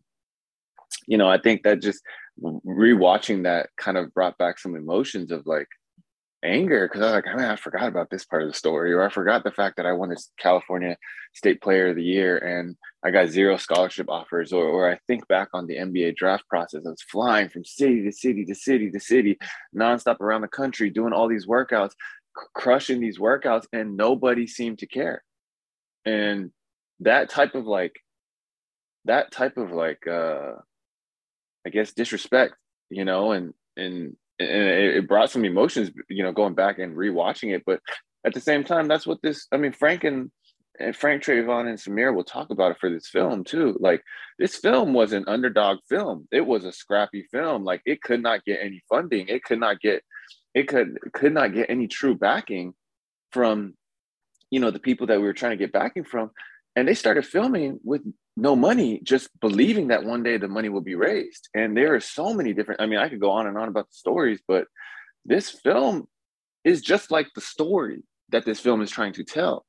you 1.07 1.17
know, 1.17 1.29
I 1.29 1.37
think 1.39 1.63
that 1.63 1.81
just 1.81 2.01
rewatching 2.41 3.43
that 3.43 3.69
kind 3.77 3.97
of 3.97 4.13
brought 4.13 4.37
back 4.37 4.59
some 4.59 4.75
emotions 4.75 5.31
of 5.31 5.45
like 5.45 5.67
anger 6.43 6.87
because 6.87 7.01
I 7.01 7.05
was 7.05 7.13
like, 7.13 7.27
I 7.27 7.35
mean, 7.35 7.45
I 7.45 7.55
forgot 7.55 7.87
about 7.87 8.09
this 8.09 8.25
part 8.25 8.43
of 8.43 8.49
the 8.49 8.57
story, 8.57 8.93
or 8.93 9.03
I 9.03 9.09
forgot 9.09 9.43
the 9.43 9.51
fact 9.51 9.77
that 9.77 9.85
I 9.85 9.93
won 9.93 10.09
this 10.09 10.31
California 10.37 10.97
State 11.33 11.61
Player 11.61 11.89
of 11.89 11.95
the 11.95 12.03
Year 12.03 12.37
and 12.37 12.75
I 13.03 13.11
got 13.11 13.29
zero 13.29 13.57
scholarship 13.57 14.09
offers, 14.09 14.53
or 14.53 14.65
or 14.65 14.91
I 14.91 14.99
think 15.07 15.27
back 15.27 15.49
on 15.53 15.67
the 15.67 15.77
NBA 15.77 16.15
draft 16.15 16.47
process. 16.47 16.83
I 16.85 16.89
was 16.89 17.01
flying 17.01 17.49
from 17.49 17.65
city 17.65 18.03
to 18.03 18.11
city 18.11 18.45
to 18.45 18.55
city 18.55 18.91
to 18.91 18.99
city, 18.99 19.37
nonstop 19.75 20.19
around 20.19 20.41
the 20.41 20.47
country, 20.47 20.89
doing 20.89 21.13
all 21.13 21.27
these 21.27 21.47
workouts, 21.47 21.93
crushing 22.55 22.99
these 22.99 23.17
workouts, 23.17 23.65
and 23.73 23.97
nobody 23.97 24.45
seemed 24.45 24.79
to 24.79 24.87
care. 24.87 25.23
And 26.05 26.51
that 26.99 27.29
type 27.29 27.55
of 27.55 27.65
like, 27.65 27.95
that 29.05 29.31
type 29.31 29.57
of 29.57 29.71
like, 29.71 30.05
uh, 30.07 30.53
I 31.65 31.69
guess 31.69 31.93
disrespect, 31.93 32.55
you 32.89 33.05
know, 33.05 33.31
and 33.31 33.53
and 33.77 34.15
and 34.41 34.95
it, 34.95 35.07
brought 35.07 35.31
some 35.31 35.45
emotions, 35.45 35.91
you 36.09 36.23
know, 36.23 36.31
going 36.31 36.53
back 36.53 36.79
and 36.79 36.95
rewatching 36.95 37.55
it. 37.55 37.63
But 37.65 37.79
at 38.25 38.33
the 38.33 38.41
same 38.41 38.63
time, 38.63 38.87
that's 38.87 39.07
what 39.07 39.21
this. 39.21 39.47
I 39.51 39.57
mean, 39.57 39.71
Frank 39.71 40.03
and, 40.03 40.31
and 40.79 40.95
Frank 40.95 41.23
Travon 41.23 41.67
and 41.67 41.77
Samir 41.77 42.13
will 42.15 42.23
talk 42.23 42.49
about 42.49 42.71
it 42.71 42.77
for 42.79 42.89
this 42.89 43.07
film 43.07 43.43
too. 43.43 43.77
Like 43.79 44.03
this 44.39 44.55
film 44.55 44.93
was 44.93 45.13
an 45.13 45.25
underdog 45.27 45.79
film. 45.89 46.27
It 46.31 46.45
was 46.45 46.65
a 46.65 46.71
scrappy 46.71 47.27
film. 47.31 47.63
Like 47.63 47.81
it 47.85 48.01
could 48.01 48.21
not 48.21 48.45
get 48.45 48.59
any 48.61 48.81
funding. 48.89 49.27
It 49.27 49.43
could 49.43 49.59
not 49.59 49.79
get. 49.79 50.03
It 50.53 50.67
could 50.67 50.97
could 51.13 51.33
not 51.33 51.53
get 51.53 51.69
any 51.69 51.87
true 51.87 52.15
backing 52.15 52.73
from, 53.31 53.73
you 54.49 54.59
know, 54.59 54.71
the 54.71 54.79
people 54.79 55.07
that 55.07 55.19
we 55.19 55.25
were 55.25 55.33
trying 55.33 55.51
to 55.51 55.63
get 55.63 55.71
backing 55.71 56.03
from, 56.03 56.31
and 56.75 56.87
they 56.87 56.93
started 56.93 57.25
filming 57.25 57.79
with 57.83 58.01
no 58.37 58.55
money, 58.55 59.01
just 59.03 59.29
believing 59.41 59.89
that 59.89 60.05
one 60.05 60.23
day 60.23 60.37
the 60.37 60.47
money 60.47 60.69
will 60.69 60.81
be 60.81 60.95
raised. 60.95 61.49
And 61.53 61.75
there 61.75 61.95
are 61.95 61.99
so 61.99 62.33
many 62.33 62.53
different, 62.53 62.81
I 62.81 62.85
mean, 62.85 62.99
I 62.99 63.09
could 63.09 63.19
go 63.19 63.31
on 63.31 63.47
and 63.47 63.57
on 63.57 63.67
about 63.67 63.89
the 63.89 63.95
stories, 63.95 64.39
but 64.47 64.67
this 65.25 65.49
film 65.49 66.07
is 66.63 66.81
just 66.81 67.11
like 67.11 67.27
the 67.35 67.41
story 67.41 68.03
that 68.29 68.45
this 68.45 68.59
film 68.59 68.81
is 68.81 68.89
trying 68.89 69.13
to 69.13 69.23
tell. 69.23 69.65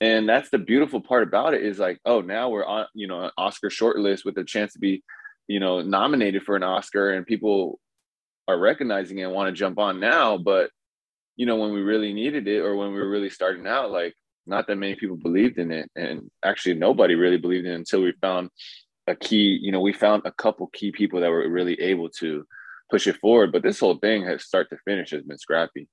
And 0.00 0.28
that's 0.28 0.50
the 0.50 0.58
beautiful 0.58 1.00
part 1.00 1.22
about 1.22 1.54
it 1.54 1.62
is 1.62 1.78
like, 1.78 2.00
oh, 2.04 2.20
now 2.20 2.50
we're 2.50 2.66
on, 2.66 2.86
you 2.94 3.06
know, 3.06 3.24
an 3.24 3.30
Oscar 3.38 3.68
shortlist 3.68 4.24
with 4.24 4.36
a 4.38 4.44
chance 4.44 4.72
to 4.72 4.78
be, 4.80 5.04
you 5.46 5.60
know, 5.60 5.80
nominated 5.82 6.42
for 6.42 6.56
an 6.56 6.64
Oscar 6.64 7.12
and 7.12 7.24
people 7.24 7.78
are 8.48 8.58
recognizing 8.58 9.18
it 9.18 9.22
and 9.22 9.32
want 9.32 9.48
to 9.48 9.58
jump 9.58 9.78
on 9.78 10.00
now. 10.00 10.36
But, 10.36 10.70
you 11.36 11.46
know, 11.46 11.56
when 11.56 11.72
we 11.72 11.80
really 11.80 12.12
needed 12.12 12.48
it 12.48 12.60
or 12.60 12.76
when 12.76 12.92
we 12.92 12.98
were 12.98 13.08
really 13.08 13.30
starting 13.30 13.66
out, 13.66 13.92
like 13.92 14.14
not 14.46 14.66
that 14.66 14.76
many 14.76 14.94
people 14.94 15.16
believed 15.16 15.58
in 15.58 15.70
it 15.70 15.90
and 15.96 16.30
actually 16.44 16.74
nobody 16.74 17.14
really 17.14 17.38
believed 17.38 17.66
in 17.66 17.72
it 17.72 17.76
until 17.76 18.02
we 18.02 18.12
found 18.20 18.50
a 19.06 19.14
key 19.14 19.58
you 19.60 19.72
know 19.72 19.80
we 19.80 19.92
found 19.92 20.22
a 20.24 20.32
couple 20.32 20.66
key 20.68 20.90
people 20.92 21.20
that 21.20 21.30
were 21.30 21.48
really 21.48 21.80
able 21.80 22.08
to 22.08 22.44
push 22.90 23.06
it 23.06 23.16
forward 23.16 23.52
but 23.52 23.62
this 23.62 23.80
whole 23.80 23.96
thing 23.96 24.24
has 24.24 24.44
start 24.44 24.68
to 24.70 24.76
finish 24.84 25.10
has 25.10 25.22
been 25.22 25.38
scrappy. 25.38 25.88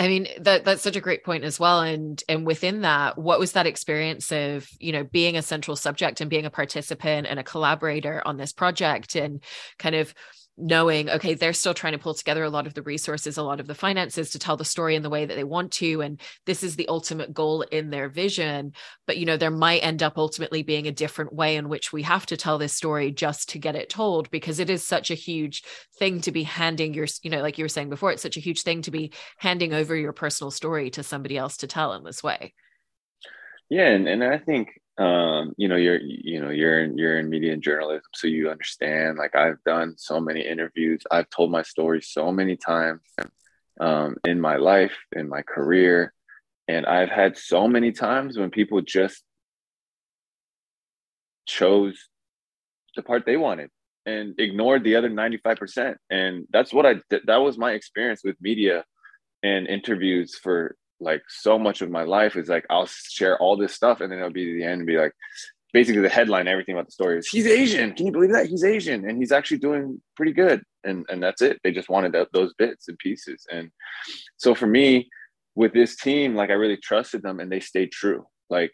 I 0.00 0.06
mean 0.06 0.28
that 0.40 0.64
that's 0.64 0.82
such 0.82 0.94
a 0.94 1.00
great 1.00 1.24
point 1.24 1.42
as 1.42 1.58
well 1.58 1.80
and 1.80 2.22
and 2.28 2.46
within 2.46 2.82
that 2.82 3.18
what 3.18 3.40
was 3.40 3.52
that 3.52 3.66
experience 3.66 4.30
of 4.30 4.68
you 4.78 4.92
know 4.92 5.02
being 5.02 5.36
a 5.36 5.42
central 5.42 5.76
subject 5.76 6.20
and 6.20 6.30
being 6.30 6.46
a 6.46 6.50
participant 6.50 7.26
and 7.28 7.40
a 7.40 7.44
collaborator 7.44 8.22
on 8.24 8.36
this 8.36 8.52
project 8.52 9.16
and 9.16 9.42
kind 9.78 9.96
of 9.96 10.14
knowing 10.58 11.08
okay 11.10 11.34
they're 11.34 11.52
still 11.52 11.74
trying 11.74 11.92
to 11.92 11.98
pull 11.98 12.14
together 12.14 12.44
a 12.44 12.50
lot 12.50 12.66
of 12.66 12.74
the 12.74 12.82
resources 12.82 13.38
a 13.38 13.42
lot 13.42 13.60
of 13.60 13.66
the 13.66 13.74
finances 13.74 14.30
to 14.30 14.38
tell 14.38 14.56
the 14.56 14.64
story 14.64 14.94
in 14.94 15.02
the 15.02 15.10
way 15.10 15.24
that 15.24 15.34
they 15.34 15.44
want 15.44 15.72
to 15.72 16.00
and 16.00 16.20
this 16.46 16.62
is 16.62 16.76
the 16.76 16.88
ultimate 16.88 17.32
goal 17.32 17.62
in 17.62 17.90
their 17.90 18.08
vision. 18.08 18.72
But 19.06 19.18
you 19.18 19.26
know 19.26 19.36
there 19.36 19.50
might 19.50 19.84
end 19.84 20.02
up 20.02 20.18
ultimately 20.18 20.62
being 20.62 20.86
a 20.86 20.92
different 20.92 21.32
way 21.32 21.56
in 21.56 21.68
which 21.68 21.92
we 21.92 22.02
have 22.02 22.26
to 22.26 22.36
tell 22.36 22.58
this 22.58 22.72
story 22.72 23.10
just 23.10 23.50
to 23.50 23.58
get 23.58 23.76
it 23.76 23.88
told 23.88 24.30
because 24.30 24.58
it 24.58 24.70
is 24.70 24.84
such 24.84 25.10
a 25.10 25.14
huge 25.14 25.62
thing 25.98 26.20
to 26.22 26.32
be 26.32 26.42
handing 26.42 26.94
your 26.94 27.06
you 27.22 27.30
know 27.30 27.42
like 27.42 27.58
you 27.58 27.64
were 27.64 27.68
saying 27.68 27.90
before 27.90 28.12
it's 28.12 28.22
such 28.22 28.36
a 28.36 28.40
huge 28.40 28.62
thing 28.62 28.82
to 28.82 28.90
be 28.90 29.12
handing 29.38 29.72
over 29.72 29.94
your 29.94 30.12
personal 30.12 30.50
story 30.50 30.90
to 30.90 31.02
somebody 31.02 31.36
else 31.36 31.58
to 31.58 31.66
tell 31.66 31.92
in 31.94 32.04
this 32.04 32.22
way. 32.22 32.54
Yeah 33.70 33.88
and, 33.88 34.08
and 34.08 34.24
i 34.24 34.38
think 34.38 34.80
um, 34.98 35.54
you 35.56 35.68
know, 35.68 35.76
you're 35.76 36.00
you 36.00 36.40
know 36.40 36.50
you're 36.50 36.82
in 36.82 36.98
you're 36.98 37.18
in 37.18 37.30
media 37.30 37.52
and 37.52 37.62
journalism, 37.62 38.02
so 38.14 38.26
you 38.26 38.50
understand. 38.50 39.16
Like 39.16 39.36
I've 39.36 39.62
done 39.64 39.94
so 39.96 40.20
many 40.20 40.40
interviews, 40.40 41.02
I've 41.10 41.30
told 41.30 41.52
my 41.52 41.62
story 41.62 42.02
so 42.02 42.32
many 42.32 42.56
times 42.56 43.00
um, 43.80 44.16
in 44.26 44.40
my 44.40 44.56
life, 44.56 44.96
in 45.12 45.28
my 45.28 45.42
career, 45.42 46.12
and 46.66 46.84
I've 46.84 47.10
had 47.10 47.38
so 47.38 47.68
many 47.68 47.92
times 47.92 48.36
when 48.36 48.50
people 48.50 48.80
just 48.80 49.22
chose 51.46 51.96
the 52.96 53.02
part 53.02 53.24
they 53.24 53.36
wanted 53.36 53.70
and 54.04 54.34
ignored 54.38 54.84
the 54.84 54.96
other 54.96 55.08
95% 55.08 55.96
and 56.10 56.46
that's 56.50 56.72
what 56.72 56.84
i 56.84 56.96
that 57.26 57.38
was 57.38 57.56
my 57.56 57.72
experience 57.72 58.20
with 58.22 58.36
media 58.40 58.84
and 59.42 59.66
interviews 59.66 60.36
for 60.36 60.76
like 61.00 61.22
so 61.28 61.58
much 61.58 61.82
of 61.82 61.90
my 61.90 62.02
life 62.02 62.36
is 62.36 62.48
like 62.48 62.66
I'll 62.70 62.86
share 62.86 63.38
all 63.38 63.56
this 63.56 63.74
stuff 63.74 64.00
and 64.00 64.10
then 64.10 64.18
it'll 64.18 64.30
be 64.30 64.54
the 64.54 64.64
end 64.64 64.80
and 64.80 64.86
be 64.86 64.96
like 64.96 65.12
basically 65.72 66.00
the 66.00 66.08
headline 66.08 66.48
everything 66.48 66.74
about 66.74 66.86
the 66.86 66.92
story 66.92 67.18
is 67.18 67.28
he's 67.28 67.46
Asian. 67.46 67.92
Can 67.92 68.06
you 68.06 68.12
believe 68.12 68.32
that 68.32 68.46
he's 68.46 68.64
Asian 68.64 69.08
and 69.08 69.18
he's 69.18 69.32
actually 69.32 69.58
doing 69.58 70.00
pretty 70.16 70.32
good 70.32 70.62
and 70.84 71.04
and 71.08 71.22
that's 71.22 71.42
it. 71.42 71.58
They 71.62 71.72
just 71.72 71.88
wanted 71.88 72.14
those 72.32 72.54
bits 72.54 72.88
and 72.88 72.98
pieces 72.98 73.46
and 73.50 73.70
so 74.36 74.54
for 74.54 74.66
me 74.66 75.08
with 75.54 75.72
this 75.72 75.96
team 75.96 76.34
like 76.34 76.50
I 76.50 76.54
really 76.54 76.78
trusted 76.78 77.22
them 77.22 77.40
and 77.40 77.50
they 77.50 77.60
stayed 77.60 77.92
true. 77.92 78.26
Like 78.50 78.72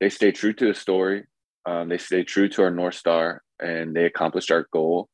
they 0.00 0.08
stayed 0.08 0.36
true 0.36 0.52
to 0.52 0.68
the 0.68 0.74
story. 0.74 1.24
Um, 1.66 1.88
they 1.88 1.98
stayed 1.98 2.28
true 2.28 2.48
to 2.50 2.62
our 2.62 2.70
north 2.70 2.94
star 2.94 3.42
and 3.60 3.94
they 3.94 4.04
accomplished 4.04 4.50
our 4.50 4.66
goal 4.72 5.08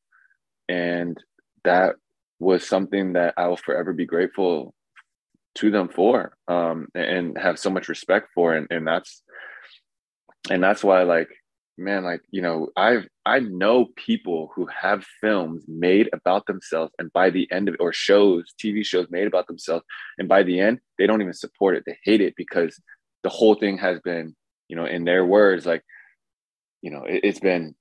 and 0.69 1.17
that 1.63 1.95
was 2.39 2.67
something 2.67 3.13
that 3.13 3.33
I 3.37 3.47
will 3.47 3.57
forever 3.57 3.93
be 3.93 4.05
grateful 4.05 4.74
to 5.55 5.71
them 5.71 5.89
for 5.89 6.35
um, 6.47 6.87
and 6.93 7.37
have 7.37 7.57
so 7.57 7.69
much 7.69 7.87
respect 7.87 8.29
for 8.33 8.53
and, 8.53 8.67
and 8.69 8.87
that's 8.87 9.23
and 10.49 10.63
that's 10.63 10.83
why 10.83 11.03
like 11.03 11.29
man 11.77 12.03
like 12.03 12.21
you 12.31 12.41
know 12.41 12.69
i've 12.77 13.05
i 13.25 13.39
know 13.39 13.87
people 13.97 14.49
who 14.55 14.65
have 14.67 15.05
films 15.19 15.65
made 15.67 16.09
about 16.13 16.45
themselves 16.45 16.91
and 16.99 17.11
by 17.11 17.29
the 17.29 17.51
end 17.51 17.67
of 17.67 17.75
or 17.79 17.91
shows 17.91 18.53
tv 18.61 18.85
shows 18.85 19.07
made 19.09 19.27
about 19.27 19.45
themselves 19.47 19.83
and 20.17 20.29
by 20.29 20.41
the 20.41 20.59
end 20.59 20.79
they 20.97 21.05
don't 21.05 21.21
even 21.21 21.33
support 21.33 21.75
it. 21.75 21.83
They 21.85 21.97
hate 22.03 22.21
it 22.21 22.33
because 22.37 22.79
the 23.23 23.29
whole 23.29 23.55
thing 23.55 23.77
has 23.79 23.99
been 24.01 24.35
you 24.69 24.75
know 24.75 24.85
in 24.85 25.03
their 25.03 25.25
words 25.25 25.65
like 25.65 25.83
you 26.81 26.91
know 26.91 27.03
it, 27.05 27.25
has 27.25 27.39
been 27.39 27.75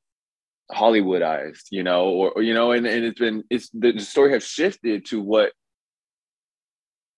hollywoodized 0.73 1.67
you 1.71 1.83
know 1.83 2.09
or, 2.09 2.33
or 2.33 2.43
you 2.43 2.55
know 2.55 2.73
and, 2.73 2.87
and 2.87 3.05
it's 3.05 3.21
been 3.21 3.45
it's 3.51 3.69
the, 3.71 3.93
the 3.93 4.01
story 4.01 4.33
has 4.33 4.45
shifted 4.45 5.05
to 5.05 5.21
what 5.21 5.53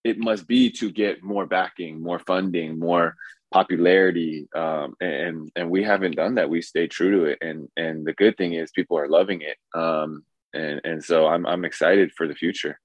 it 0.06 0.18
must 0.18 0.46
be 0.46 0.70
to 0.70 0.90
get 0.90 1.22
more 1.22 1.46
backing, 1.46 2.00
more 2.00 2.20
funding, 2.20 2.78
more 2.78 3.16
popularity. 3.52 4.48
Um, 4.54 4.94
and 5.00 5.50
and 5.56 5.68
we 5.68 5.82
haven't 5.82 6.16
done 6.16 6.36
that. 6.36 6.48
We 6.48 6.62
stay 6.62 6.86
true 6.86 7.10
to 7.10 7.24
it. 7.24 7.38
And 7.42 7.68
and 7.76 8.06
the 8.06 8.12
good 8.12 8.36
thing 8.36 8.52
is 8.54 8.70
people 8.70 8.98
are 8.98 9.08
loving 9.08 9.42
it. 9.42 9.56
Um, 9.78 10.24
and 10.54 10.80
and 10.84 11.04
so 11.04 11.26
I'm 11.26 11.44
I'm 11.44 11.64
excited 11.64 12.12
for 12.12 12.28
the 12.28 12.34
future. 12.34 12.78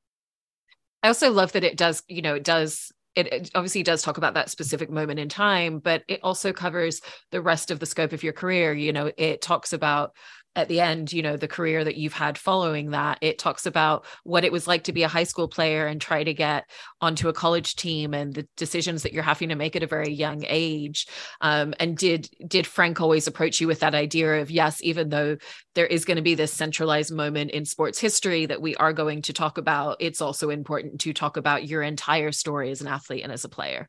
I 1.03 1.07
also 1.09 1.31
love 1.31 1.51
that 1.53 1.63
it 1.63 1.77
does, 1.77 2.03
you 2.07 2.21
know, 2.21 2.35
it 2.35 2.43
does 2.43 2.91
it, 3.15 3.27
it, 3.33 3.51
obviously 3.55 3.83
does 3.83 4.01
talk 4.01 4.17
about 4.17 4.35
that 4.35 4.49
specific 4.49 4.89
moment 4.89 5.19
in 5.19 5.27
time, 5.27 5.79
but 5.79 6.03
it 6.07 6.21
also 6.23 6.53
covers 6.53 7.01
the 7.31 7.41
rest 7.41 7.69
of 7.69 7.79
the 7.79 7.85
scope 7.85 8.13
of 8.13 8.23
your 8.23 8.33
career. 8.33 8.73
You 8.73 8.93
know, 8.93 9.11
it 9.17 9.41
talks 9.41 9.73
about 9.73 10.13
at 10.55 10.67
the 10.67 10.81
end, 10.81 11.13
you 11.13 11.21
know, 11.21 11.37
the 11.37 11.47
career 11.47 11.83
that 11.83 11.95
you've 11.95 12.13
had 12.13 12.37
following 12.37 12.91
that. 12.91 13.17
It 13.21 13.39
talks 13.39 13.65
about 13.65 14.05
what 14.23 14.43
it 14.43 14.51
was 14.51 14.67
like 14.67 14.83
to 14.83 14.91
be 14.91 15.03
a 15.03 15.07
high 15.07 15.23
school 15.23 15.47
player 15.47 15.87
and 15.87 16.01
try 16.01 16.23
to 16.23 16.33
get 16.33 16.69
onto 16.99 17.29
a 17.29 17.33
college 17.33 17.75
team 17.75 18.13
and 18.13 18.33
the 18.33 18.47
decisions 18.57 19.03
that 19.03 19.13
you're 19.13 19.23
having 19.23 19.49
to 19.49 19.55
make 19.55 19.75
at 19.75 19.83
a 19.83 19.87
very 19.87 20.11
young 20.11 20.43
age. 20.45 21.07
Um, 21.39 21.73
and 21.79 21.97
did 21.97 22.29
did 22.45 22.67
Frank 22.67 22.99
always 22.99 23.27
approach 23.27 23.61
you 23.61 23.67
with 23.67 23.79
that 23.79 23.95
idea 23.95 24.41
of 24.41 24.51
yes, 24.51 24.83
even 24.83 25.09
though 25.09 25.37
there 25.75 25.87
is 25.87 26.03
going 26.03 26.17
to 26.17 26.21
be 26.21 26.35
this 26.35 26.53
centralized 26.53 27.13
moment 27.13 27.51
in 27.51 27.63
sports 27.63 27.99
history 27.99 28.45
that 28.45 28.61
we 28.61 28.75
are 28.75 28.93
going 28.93 29.21
to 29.23 29.33
talk 29.33 29.57
about, 29.57 29.97
it's 30.01 30.21
also 30.21 30.49
important 30.49 30.99
to 31.01 31.13
talk 31.13 31.37
about 31.37 31.67
your 31.67 31.81
entire 31.81 32.33
story 32.33 32.71
as 32.71 32.81
an 32.81 32.87
athlete 32.87 33.23
and 33.23 33.31
as 33.31 33.45
a 33.45 33.49
player. 33.49 33.87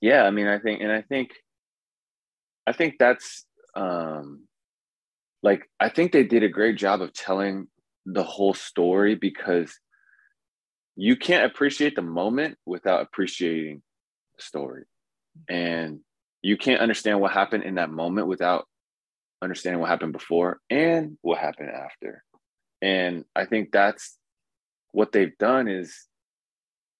Yeah, 0.00 0.24
I 0.24 0.30
mean, 0.30 0.48
I 0.48 0.58
think, 0.58 0.80
and 0.80 0.90
I 0.90 1.02
think, 1.02 1.30
I 2.66 2.72
think 2.72 2.96
that's 2.98 3.44
um 3.76 4.48
like 5.42 5.68
I 5.78 5.88
think 5.88 6.12
they 6.12 6.24
did 6.24 6.42
a 6.42 6.48
great 6.48 6.76
job 6.76 7.00
of 7.02 7.12
telling 7.12 7.68
the 8.06 8.22
whole 8.22 8.54
story 8.54 9.14
because 9.14 9.78
you 10.96 11.16
can't 11.16 11.50
appreciate 11.50 11.96
the 11.96 12.02
moment 12.02 12.58
without 12.66 13.02
appreciating 13.02 13.82
the 14.36 14.42
story. 14.42 14.84
And 15.48 16.00
you 16.42 16.56
can't 16.56 16.80
understand 16.80 17.20
what 17.20 17.32
happened 17.32 17.64
in 17.64 17.76
that 17.76 17.90
moment 17.90 18.26
without 18.26 18.66
understanding 19.42 19.80
what 19.80 19.88
happened 19.88 20.12
before 20.12 20.60
and 20.68 21.16
what 21.22 21.38
happened 21.38 21.70
after. 21.70 22.22
And 22.82 23.24
I 23.34 23.46
think 23.46 23.72
that's 23.72 24.18
what 24.92 25.12
they've 25.12 25.36
done 25.38 25.68
is 25.68 26.06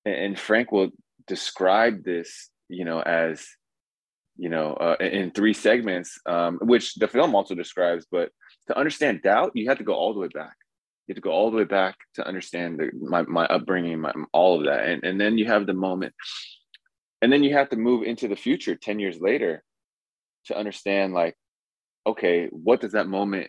and 0.05 0.39
Frank 0.39 0.73
will 0.73 0.91
describe 1.27 2.05
this, 2.05 2.51
you 2.69 2.85
know, 2.85 3.01
as 3.01 3.47
you 4.41 4.49
know, 4.49 4.73
uh, 4.73 4.97
in 5.01 5.31
three 5.31 5.53
segments, 5.53 6.19
um, 6.25 6.59
which 6.63 6.95
the 6.95 7.07
film 7.07 7.35
also 7.35 7.55
describes. 7.55 8.07
But 8.11 8.31
to 8.69 8.79
understand 8.79 9.21
doubt, 9.23 9.53
you 9.55 9.69
have 9.69 9.79
to 9.79 9.85
go 9.85 9.93
all 9.93 10.15
the 10.15 10.21
way 10.21 10.29
back. 10.29 10.57
You 11.07 11.13
have 11.13 11.17
to 11.17 11.29
go 11.29 11.31
all 11.31 11.51
the 11.51 11.59
way 11.59 11.65
back 11.65 11.97
to 12.15 12.27
understand 12.27 12.81
the, 12.81 12.91
my 12.99 13.23
my 13.23 13.45
upbringing, 13.47 14.01
my, 14.01 14.13
all 14.33 14.59
of 14.59 14.65
that, 14.65 14.89
and 14.89 15.05
and 15.05 15.21
then 15.21 15.37
you 15.37 15.45
have 15.47 15.67
the 15.67 15.75
moment, 15.75 16.15
and 17.21 17.31
then 17.31 17.45
you 17.45 17.53
have 17.53 17.69
to 17.69 17.77
move 17.77 18.03
into 18.03 18.29
the 18.29 18.37
future 18.37 18.75
ten 18.75 18.99
years 18.99 19.21
later 19.21 19.63
to 20.47 20.57
understand 20.57 21.13
like, 21.13 21.37
okay, 22.07 22.47
what 22.47 22.81
does 22.81 22.93
that 22.93 23.09
moment 23.09 23.49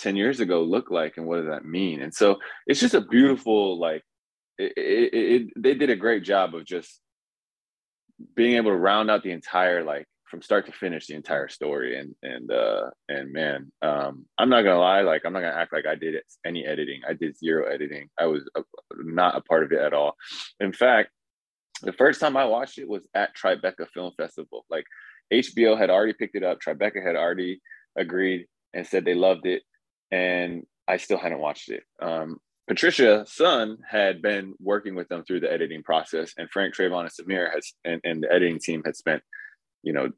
10 0.00 0.16
years 0.16 0.40
ago 0.40 0.62
look 0.62 0.90
like 0.90 1.16
and 1.16 1.26
what 1.26 1.38
does 1.38 1.48
that 1.48 1.64
mean 1.64 2.02
and 2.02 2.14
so 2.14 2.36
it's 2.68 2.78
just 2.78 2.94
a 2.94 3.00
beautiful 3.00 3.80
like 3.80 4.04
it, 4.56 4.72
it, 4.76 5.14
it, 5.14 5.52
they 5.56 5.74
did 5.74 5.90
a 5.90 5.96
great 5.96 6.22
job 6.22 6.54
of 6.54 6.64
just 6.64 7.00
being 8.34 8.56
able 8.56 8.70
to 8.70 8.76
round 8.76 9.10
out 9.10 9.22
the 9.22 9.30
entire 9.30 9.84
like 9.84 10.06
from 10.24 10.42
start 10.42 10.66
to 10.66 10.72
finish 10.72 11.06
the 11.06 11.14
entire 11.14 11.48
story. 11.48 11.98
And 11.98 12.14
and 12.22 12.50
uh 12.50 12.90
and 13.08 13.32
man 13.32 13.72
um 13.82 14.26
i'm 14.38 14.48
not 14.48 14.62
gonna 14.62 14.78
lie 14.78 15.00
like 15.00 15.22
i'm 15.24 15.32
not 15.32 15.40
gonna 15.40 15.52
act 15.52 15.72
like 15.72 15.86
i 15.86 15.94
did 15.94 16.16
any 16.44 16.66
editing. 16.66 17.02
I 17.08 17.14
did 17.14 17.38
zero 17.38 17.66
editing. 17.66 18.08
I 18.18 18.26
was 18.26 18.48
a, 18.56 18.62
not 19.04 19.36
a 19.36 19.40
part 19.42 19.64
of 19.64 19.72
it 19.72 19.80
at 19.80 19.94
all. 19.94 20.16
In 20.60 20.72
fact 20.72 21.10
the 21.82 21.92
first 21.92 22.20
time 22.20 22.36
i 22.36 22.44
watched 22.44 22.78
it 22.78 22.88
was 22.88 23.06
at 23.14 23.36
tribeca 23.36 23.88
film 23.94 24.12
festival. 24.16 24.64
Like 24.70 24.84
hbo 25.32 25.78
had 25.78 25.90
already 25.90 26.14
picked 26.14 26.36
it 26.36 26.42
up. 26.42 26.58
Tribeca 26.60 27.04
had 27.04 27.16
already 27.16 27.60
agreed 27.96 28.46
and 28.74 28.86
said 28.86 29.04
they 29.04 29.14
loved 29.14 29.46
it. 29.46 29.62
And 30.10 30.64
i 30.86 30.96
still 30.96 31.18
hadn't 31.18 31.40
watched 31.40 31.70
it. 31.70 31.84
Um 32.02 32.38
Patricia 32.68 33.24
Sun 33.26 33.78
had 33.88 34.20
been 34.22 34.54
working 34.60 34.94
with 34.94 35.08
them 35.08 35.24
through 35.24 35.40
the 35.40 35.50
editing 35.52 35.82
process, 35.82 36.34
and 36.36 36.50
Frank 36.50 36.74
Travon 36.74 37.00
and 37.00 37.10
Samir 37.10 37.52
has 37.52 37.72
and, 37.84 38.00
and 38.04 38.22
the 38.22 38.30
editing 38.32 38.58
team 38.58 38.82
had 38.84 38.94
spent, 38.94 39.22
you 39.82 39.92
know, 39.92 40.10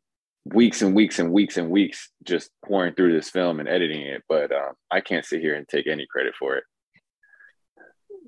weeks 0.44 0.82
and 0.82 0.94
weeks 0.94 1.18
and 1.18 1.32
weeks 1.32 1.56
and 1.56 1.70
weeks 1.70 2.10
just 2.26 2.50
pouring 2.64 2.94
through 2.94 3.12
this 3.12 3.30
film 3.30 3.60
and 3.60 3.68
editing 3.68 4.02
it. 4.02 4.22
But 4.28 4.50
um, 4.52 4.72
I 4.90 5.00
can't 5.00 5.24
sit 5.24 5.40
here 5.40 5.54
and 5.54 5.68
take 5.68 5.86
any 5.86 6.06
credit 6.10 6.34
for 6.38 6.56
it 6.56 6.64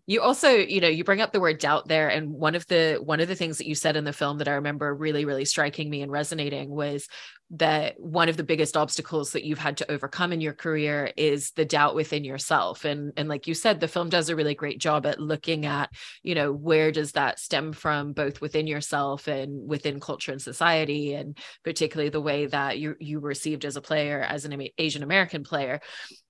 you 0.07 0.21
also 0.21 0.51
you 0.51 0.81
know 0.81 0.89
you 0.89 1.05
bring 1.05 1.21
up 1.21 1.33
the 1.33 1.41
word 1.41 1.59
doubt 1.59 1.87
there 1.87 2.09
and 2.09 2.31
one 2.31 2.55
of 2.55 2.67
the 2.67 2.99
one 3.03 3.21
of 3.21 3.29
the 3.29 3.37
things 3.37 3.59
that 3.59 3.67
you 3.67 3.75
said 3.75 3.97
in 3.97 4.05
the 4.05 4.13
film 4.13 4.39
that 4.39 4.49
i 4.49 4.55
remember 4.55 4.95
really 4.95 5.25
really 5.25 5.45
striking 5.45 5.89
me 5.89 6.03
and 6.03 6.11
resonating 6.11 6.71
was 6.71 7.07
that 7.55 8.01
one 8.01 8.31
of 8.31 8.39
the 8.39 8.43
biggest 8.43 8.79
obstacles 8.79 9.33
that 9.33 9.45
you've 9.45 9.59
had 9.59 9.77
to 9.77 9.91
overcome 9.91 10.33
in 10.33 10.41
your 10.41 10.55
career 10.55 11.13
is 11.19 11.51
the 11.51 11.67
doubt 11.67 11.95
within 11.95 12.25
yourself. 12.25 12.87
And 12.87 13.13
and 13.19 13.29
like 13.29 13.47
you 13.47 13.53
said 13.53 13.79
the 13.79 13.89
film 13.89 14.09
does 14.09 14.31
a 14.31 14.37
really 14.37 14.55
great 14.55 14.81
job 14.81 15.05
at 15.05 15.21
looking 15.21 15.67
at 15.67 15.91
you 16.23 16.35
know 16.35 16.51
where 16.51 16.91
does 16.91 17.13
that 17.13 17.39
stem 17.39 17.73
from 17.75 18.15
both 18.15 18.41
within 18.41 18.67
yourself 18.67 19.29
and 19.29 19.69
within 19.69 20.01
culture 20.01 20.33
and 20.33 20.41
society 20.41 21.13
and 21.13 21.37
particularly 21.63 22.09
the 22.09 22.21
way 22.21 22.47
that 22.47 22.79
you 22.79 22.97
you 22.99 23.21
received 23.21 23.67
as 23.67 23.77
a 23.77 23.83
player 23.83 24.23
as 24.23 24.47
an 24.47 24.69
asian 24.79 25.03
american 25.03 25.45
player 25.45 25.81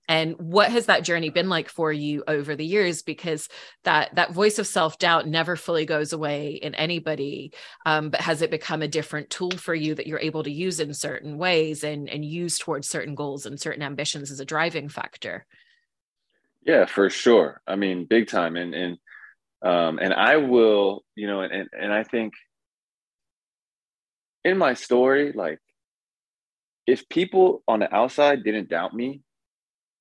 and 0.09 0.35
what 0.39 0.71
has 0.71 0.87
that 0.87 1.05
journey 1.05 1.31
been 1.31 1.49
like 1.49 1.69
for 1.69 1.93
you 1.93 2.25
over 2.27 2.57
the 2.57 2.67
years? 2.67 3.03
Because 3.03 3.49
that 3.85 4.15
that 4.17 4.33
voice 4.33 4.59
of 4.59 4.67
self-doubt 4.67 5.29
never 5.29 5.57
fully 5.57 5.87
goes 5.87 6.13
away 6.13 6.53
in 6.53 6.75
anybody 6.75 7.53
um, 7.87 8.11
but 8.11 8.21
has 8.21 8.43
it 8.43 8.51
become 8.51 8.83
a 8.83 8.89
different 8.89 9.31
tool 9.31 9.53
for 9.53 9.75
you 9.75 9.95
that 9.95 10.07
you're 10.07 10.19
able 10.19 10.43
to 10.43 10.51
use 10.51 10.81
in 10.81 10.93
certain 10.93 11.39
ways 11.39 11.85
and 11.85 12.09
and 12.09 12.25
use 12.25 12.59
towards 12.59 12.89
certain 12.89 13.15
goals 13.15 13.47
and 13.47 13.61
certain 13.61 13.83
ambitions 13.83 14.31
as 14.31 14.41
a 14.41 14.45
driving 14.45 14.89
factor? 14.89 15.47
Yeah 16.65 16.87
for 16.87 17.09
sure. 17.11 17.61
I 17.67 17.77
mean 17.77 18.07
big 18.07 18.29
time. 18.29 18.57
And 18.57 18.75
and 18.75 18.99
um 19.65 19.99
and 20.01 20.13
i 20.13 20.37
will 20.37 21.05
you 21.15 21.27
know 21.27 21.41
and 21.41 21.69
and 21.73 21.93
i 21.93 22.03
think 22.03 22.33
in 24.45 24.59
my 24.59 24.75
story 24.75 25.33
like 25.33 25.59
if 26.87 27.09
people 27.09 27.63
on 27.69 27.79
the 27.79 27.95
outside 27.95 28.43
didn't 28.43 28.69
doubt 28.69 28.93
me 28.93 29.21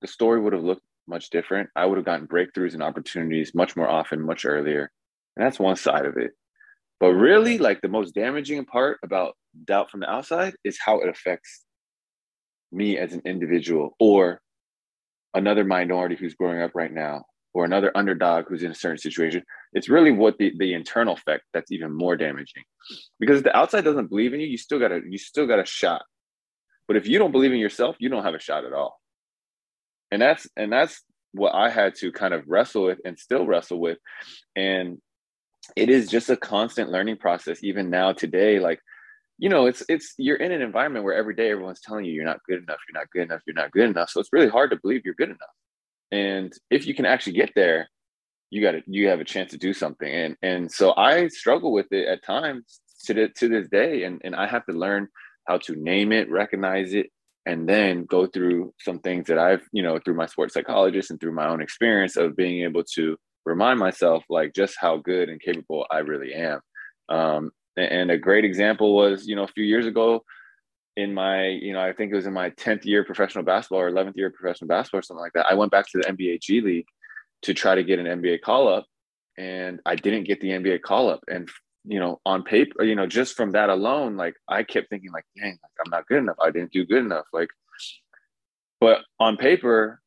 the 0.02 0.08
story 0.08 0.40
would 0.40 0.52
have 0.52 0.64
looked 0.64 0.82
much 1.06 1.30
different. 1.30 1.70
I 1.74 1.86
would 1.86 1.96
have 1.96 2.04
gotten 2.04 2.26
breakthroughs 2.26 2.74
and 2.74 2.82
opportunities 2.82 3.54
much 3.54 3.76
more 3.76 3.88
often, 3.88 4.20
much 4.24 4.44
earlier. 4.44 4.90
And 5.36 5.46
that's 5.46 5.58
one 5.58 5.76
side 5.76 6.06
of 6.06 6.16
it. 6.16 6.32
But 7.00 7.14
really, 7.14 7.58
like 7.58 7.80
the 7.80 7.88
most 7.88 8.14
damaging 8.14 8.64
part 8.64 8.98
about 9.02 9.34
doubt 9.64 9.90
from 9.90 10.00
the 10.00 10.10
outside 10.10 10.54
is 10.64 10.78
how 10.84 11.00
it 11.00 11.08
affects 11.08 11.64
me 12.70 12.96
as 12.96 13.12
an 13.12 13.22
individual 13.24 13.96
or 13.98 14.40
another 15.34 15.64
minority 15.64 16.16
who's 16.16 16.34
growing 16.34 16.60
up 16.60 16.72
right 16.74 16.92
now 16.92 17.24
or 17.54 17.64
another 17.64 17.90
underdog 17.94 18.46
who's 18.48 18.62
in 18.62 18.70
a 18.70 18.74
certain 18.74 18.98
situation. 18.98 19.42
It's 19.72 19.88
really 19.88 20.10
what 20.10 20.38
the, 20.38 20.52
the 20.56 20.74
internal 20.74 21.14
effect 21.14 21.44
that's 21.52 21.72
even 21.72 21.92
more 21.92 22.16
damaging. 22.16 22.62
Because 23.18 23.38
if 23.38 23.44
the 23.44 23.56
outside 23.56 23.84
doesn't 23.84 24.08
believe 24.08 24.32
in 24.32 24.40
you, 24.40 24.46
you 24.46 24.56
still 24.56 24.78
got 24.78 24.92
a 24.92 25.00
you 25.06 25.18
still 25.18 25.46
got 25.46 25.58
a 25.58 25.66
shot. 25.66 26.02
But 26.86 26.96
if 26.96 27.06
you 27.06 27.18
don't 27.18 27.32
believe 27.32 27.52
in 27.52 27.58
yourself, 27.58 27.96
you 27.98 28.08
don't 28.08 28.24
have 28.24 28.34
a 28.34 28.40
shot 28.40 28.64
at 28.64 28.72
all 28.72 29.01
and 30.12 30.22
that's 30.22 30.46
and 30.56 30.70
that's 30.70 31.02
what 31.32 31.54
I 31.54 31.70
had 31.70 31.94
to 31.96 32.12
kind 32.12 32.34
of 32.34 32.44
wrestle 32.46 32.84
with 32.84 32.98
and 33.04 33.18
still 33.18 33.46
wrestle 33.46 33.80
with. 33.80 33.98
And 34.54 34.98
it 35.74 35.88
is 35.88 36.08
just 36.08 36.28
a 36.30 36.36
constant 36.36 36.90
learning 36.90 37.16
process 37.16 37.62
even 37.62 37.88
now 37.88 38.12
today 38.12 38.58
like 38.58 38.80
you 39.38 39.48
know 39.48 39.66
it's 39.66 39.80
it's 39.88 40.12
you're 40.18 40.36
in 40.36 40.50
an 40.50 40.60
environment 40.60 41.04
where 41.04 41.14
every 41.14 41.36
day 41.36 41.50
everyone's 41.50 41.80
telling 41.80 42.04
you 42.04 42.12
you're 42.12 42.24
not 42.24 42.40
good 42.48 42.60
enough 42.60 42.80
you're 42.88 43.00
not 43.00 43.08
good 43.12 43.22
enough 43.22 43.40
you're 43.46 43.54
not 43.54 43.72
good 43.72 43.88
enough. 43.88 44.10
So 44.10 44.20
it's 44.20 44.32
really 44.32 44.48
hard 44.48 44.70
to 44.70 44.78
believe 44.82 45.02
you're 45.04 45.14
good 45.14 45.30
enough. 45.30 45.38
And 46.10 46.52
if 46.70 46.86
you 46.86 46.94
can 46.94 47.06
actually 47.06 47.34
get 47.34 47.52
there 47.56 47.88
you 48.50 48.60
got 48.60 48.72
to 48.72 48.82
you 48.86 49.08
have 49.08 49.20
a 49.20 49.24
chance 49.24 49.52
to 49.52 49.58
do 49.58 49.72
something. 49.72 50.12
And 50.12 50.36
and 50.42 50.70
so 50.70 50.94
i 50.96 51.28
struggle 51.28 51.72
with 51.72 51.90
it 51.90 52.06
at 52.06 52.22
times 52.22 52.80
to 53.06 53.14
the, 53.14 53.28
to 53.38 53.48
this 53.48 53.68
day. 53.68 54.04
And 54.04 54.20
and 54.24 54.36
i 54.36 54.46
have 54.46 54.66
to 54.66 54.72
learn 54.72 55.08
how 55.48 55.58
to 55.58 55.74
name 55.74 56.12
it 56.12 56.30
recognize 56.30 56.92
it 56.92 57.06
and 57.46 57.68
then 57.68 58.04
go 58.04 58.26
through 58.26 58.72
some 58.78 58.98
things 59.00 59.26
that 59.26 59.38
i've 59.38 59.62
you 59.72 59.82
know 59.82 59.98
through 59.98 60.14
my 60.14 60.26
sports 60.26 60.54
psychologist 60.54 61.10
and 61.10 61.20
through 61.20 61.32
my 61.32 61.48
own 61.48 61.60
experience 61.60 62.16
of 62.16 62.36
being 62.36 62.62
able 62.62 62.84
to 62.84 63.16
remind 63.44 63.78
myself 63.78 64.24
like 64.28 64.54
just 64.54 64.76
how 64.78 64.98
good 64.98 65.28
and 65.28 65.40
capable 65.40 65.86
I 65.90 65.98
really 65.98 66.34
am. 66.34 66.60
Um, 67.08 67.50
and 67.76 68.10
a 68.10 68.18
great 68.18 68.44
example 68.44 68.94
was, 68.94 69.26
you 69.26 69.34
know, 69.34 69.44
a 69.44 69.48
few 69.48 69.64
years 69.64 69.86
ago 69.86 70.22
in 70.96 71.14
my, 71.14 71.46
you 71.46 71.72
know, 71.72 71.80
I 71.80 71.92
think 71.92 72.12
it 72.12 72.16
was 72.16 72.26
in 72.26 72.34
my 72.34 72.50
10th 72.50 72.84
year 72.84 73.02
professional 73.02 73.44
basketball 73.44 73.80
or 73.80 73.90
11th 73.90 74.16
year 74.16 74.30
professional 74.30 74.68
basketball 74.68 75.00
or 75.00 75.02
something 75.02 75.22
like 75.22 75.32
that. 75.34 75.46
I 75.50 75.54
went 75.54 75.70
back 75.70 75.86
to 75.90 75.98
the 75.98 76.12
NBA 76.12 76.42
G 76.42 76.60
League 76.60 76.86
to 77.42 77.54
try 77.54 77.74
to 77.74 77.82
get 77.82 77.98
an 77.98 78.06
NBA 78.06 78.42
call 78.42 78.68
up 78.68 78.86
and 79.38 79.80
I 79.86 79.96
didn't 79.96 80.24
get 80.24 80.40
the 80.40 80.50
NBA 80.50 80.82
call 80.82 81.08
up. 81.08 81.20
And, 81.28 81.48
you 81.84 81.98
know, 81.98 82.20
on 82.24 82.42
paper, 82.42 82.84
you 82.84 82.94
know, 82.94 83.06
just 83.06 83.36
from 83.36 83.52
that 83.52 83.68
alone, 83.68 84.16
like 84.16 84.34
I 84.48 84.62
kept 84.62 84.88
thinking 84.90 85.12
like, 85.12 85.24
dang, 85.36 85.58
like, 85.62 85.72
I'm 85.84 85.90
not 85.90 86.06
good 86.06 86.18
enough. 86.18 86.36
I 86.40 86.50
didn't 86.50 86.72
do 86.72 86.84
good 86.84 87.04
enough. 87.04 87.26
Like, 87.32 87.48
but 88.80 89.00
on 89.18 89.36
paper, 89.36 90.00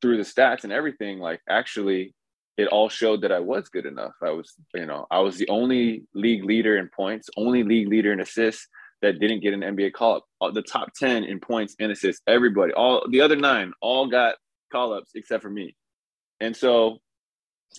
through 0.00 0.16
the 0.16 0.22
stats 0.22 0.64
and 0.64 0.72
everything, 0.72 1.18
like 1.18 1.40
actually 1.48 2.14
it 2.56 2.68
all 2.68 2.88
showed 2.88 3.22
that 3.22 3.32
I 3.32 3.38
was 3.38 3.68
good 3.68 3.86
enough. 3.86 4.14
I 4.22 4.30
was, 4.30 4.54
you 4.74 4.86
know, 4.86 5.06
I 5.10 5.20
was 5.20 5.38
the 5.38 5.48
only 5.48 6.04
league 6.14 6.44
leader 6.44 6.76
in 6.76 6.88
points, 6.88 7.30
only 7.36 7.62
league 7.62 7.88
leader 7.88 8.12
in 8.12 8.20
assists 8.20 8.66
that 9.00 9.20
didn't 9.20 9.40
get 9.40 9.54
an 9.54 9.60
NBA 9.60 9.92
call 9.92 10.24
up. 10.40 10.54
The 10.54 10.62
top 10.62 10.92
10 10.94 11.24
in 11.24 11.38
points 11.38 11.76
and 11.78 11.92
assists, 11.92 12.20
everybody, 12.26 12.72
all 12.72 13.06
the 13.08 13.20
other 13.20 13.36
nine, 13.36 13.72
all 13.80 14.08
got 14.08 14.34
call 14.72 14.92
ups 14.92 15.12
except 15.14 15.42
for 15.42 15.50
me. 15.50 15.76
And 16.40 16.56
so 16.56 16.98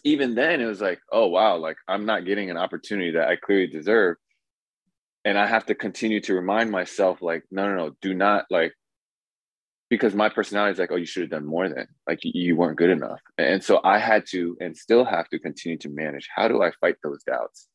even 0.03 0.36
then, 0.36 0.62
it 0.62 0.65
was 0.65 0.81
like, 0.81 1.00
oh, 1.12 1.27
wow, 1.27 1.58
like 1.58 1.77
I'm 1.88 2.05
not 2.05 2.25
getting 2.25 2.50
an 2.50 2.58
opportunity 2.58 3.12
that 3.12 3.27
I 3.27 3.36
clearly 3.36 3.67
deserve. 3.67 4.17
And 5.25 5.38
I 5.38 5.46
have 5.46 5.65
to 5.65 5.75
continue 5.75 6.22
to 6.22 6.34
remind 6.34 6.72
myself, 6.72 7.22
like, 7.22 7.43
no, 7.51 7.67
no, 7.67 7.75
no, 7.75 7.96
do 8.01 8.13
not 8.13 8.46
like 8.50 8.74
because 9.89 10.13
my 10.13 10.29
personality 10.29 10.74
is 10.74 10.79
like, 10.79 10.91
oh, 10.91 10.98
you 10.98 11.05
should 11.05 11.24
have 11.24 11.31
done 11.31 11.46
more 11.46 11.67
than 11.67 11.88
like 12.08 12.19
you 12.22 12.55
weren't 12.55 12.77
good 12.77 12.91
enough. 12.91 13.19
And 13.38 13.63
so 13.63 13.81
I 13.84 13.98
had 13.98 14.25
to 14.29 14.55
and 14.60 14.77
still 14.77 15.03
have 15.03 15.27
to 15.29 15.39
continue 15.39 15.77
to 15.79 15.89
manage. 15.89 16.29
How 16.34 16.48
do 16.48 16.62
I 16.62 16.72
fight 16.79 16.96
those 17.03 17.24
doubts? 17.24 17.67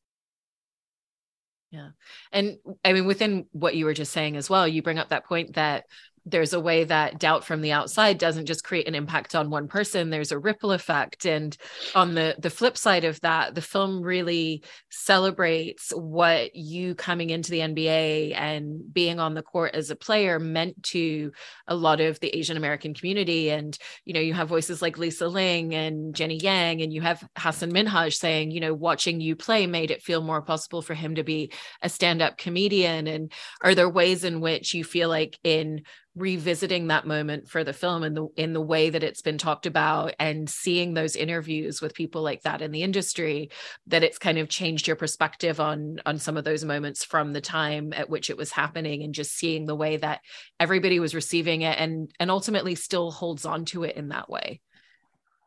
Yeah. 1.71 1.89
And 2.31 2.57
I 2.85 2.93
mean, 2.93 3.05
within 3.05 3.47
what 3.51 3.75
you 3.75 3.85
were 3.85 3.93
just 3.93 4.13
saying 4.13 4.37
as 4.37 4.49
well, 4.49 4.65
you 4.65 4.81
bring 4.81 4.97
up 4.97 5.09
that 5.09 5.25
point 5.25 5.55
that 5.55 5.85
there's 6.25 6.53
a 6.53 6.59
way 6.59 6.83
that 6.83 7.19
doubt 7.19 7.43
from 7.45 7.61
the 7.61 7.71
outside 7.71 8.17
doesn't 8.17 8.47
just 8.47 8.63
create 8.63 8.87
an 8.87 8.95
impact 8.95 9.35
on 9.35 9.49
one 9.49 9.67
person 9.67 10.09
there's 10.09 10.31
a 10.31 10.39
ripple 10.39 10.71
effect. 10.71 11.25
And 11.25 11.55
on 11.93 12.15
the 12.15 12.35
the 12.39 12.49
flip 12.49 12.77
side 12.77 13.03
of 13.03 13.21
that 13.21 13.53
the 13.53 13.61
film 13.61 14.01
really 14.01 14.63
celebrates 14.89 15.91
what 15.91 16.55
you 16.55 16.95
coming 16.95 17.29
into 17.29 17.51
the 17.51 17.59
NBA 17.59 18.35
and 18.35 18.81
being 18.93 19.19
on 19.19 19.35
the 19.35 19.43
court 19.43 19.75
as 19.75 19.91
a 19.91 19.95
player 19.95 20.39
meant 20.39 20.81
to 20.83 21.31
a 21.67 21.75
lot 21.75 22.01
of 22.01 22.19
the 22.19 22.35
Asian 22.35 22.57
American 22.57 22.93
community. 22.93 23.51
And 23.51 23.77
you 24.05 24.13
know 24.13 24.19
you 24.19 24.33
have 24.33 24.49
voices 24.49 24.81
like 24.81 24.97
Lisa 24.97 25.27
Ling 25.27 25.75
and 25.75 26.15
Jenny 26.15 26.37
Yang 26.37 26.81
and 26.81 26.93
you 26.93 27.01
have 27.01 27.27
Hasan 27.37 27.71
Minhaj 27.71 28.13
saying 28.13 28.51
you 28.51 28.59
know 28.59 28.73
watching 28.73 29.21
you 29.21 29.35
play 29.35 29.67
made 29.67 29.91
it 29.91 30.01
feel 30.01 30.21
more 30.21 30.41
possible 30.41 30.81
for 30.81 30.95
him 30.95 31.15
to 31.15 31.23
be 31.23 31.51
a 31.81 31.89
stand-up 31.89 32.37
comedian. 32.37 33.07
And 33.07 33.31
are 33.61 33.75
there 33.75 33.89
ways 33.89 34.23
in 34.23 34.41
which 34.41 34.73
you 34.73 34.83
feel 34.83 35.09
like 35.09 35.37
in 35.43 35.83
revisiting 36.15 36.87
that 36.87 37.05
moment 37.05 37.49
for 37.49 37.63
the 37.63 37.73
film 37.73 38.03
in 38.03 38.13
the 38.13 38.27
in 38.37 38.53
the 38.53 38.61
way 38.61 38.89
that 38.89 39.03
it's 39.03 39.21
been 39.21 39.37
talked 39.37 39.65
about 39.65 40.13
and 40.17 40.49
seeing 40.49 40.93
those 40.93 41.15
interviews 41.15 41.81
with 41.81 41.93
people 41.93 42.21
like 42.21 42.41
that 42.43 42.61
in 42.61 42.71
the 42.71 42.83
industry 42.83 43.49
that 43.87 44.03
it's 44.03 44.17
kind 44.17 44.37
of 44.37 44.47
changed 44.47 44.87
your 44.87 44.95
perspective 44.95 45.59
on 45.59 45.99
on 46.05 46.17
some 46.17 46.37
of 46.37 46.45
those 46.45 46.63
moments 46.63 47.03
from 47.03 47.33
the 47.33 47.41
time 47.41 47.91
at 47.91 48.09
which 48.09 48.29
it 48.29 48.37
was 48.37 48.51
happening 48.51 49.03
and 49.03 49.13
just 49.13 49.35
seeing 49.35 49.65
the 49.65 49.75
way 49.75 49.97
that 49.97 50.21
everybody 50.57 51.01
was 51.01 51.13
receiving 51.13 51.63
it 51.63 51.77
and 51.77 52.09
and 52.17 52.31
ultimately 52.31 52.75
still 52.75 53.11
holds 53.11 53.45
on 53.45 53.65
to 53.65 53.83
it 53.83 53.97
in 53.97 54.07
that 54.07 54.29
way 54.29 54.61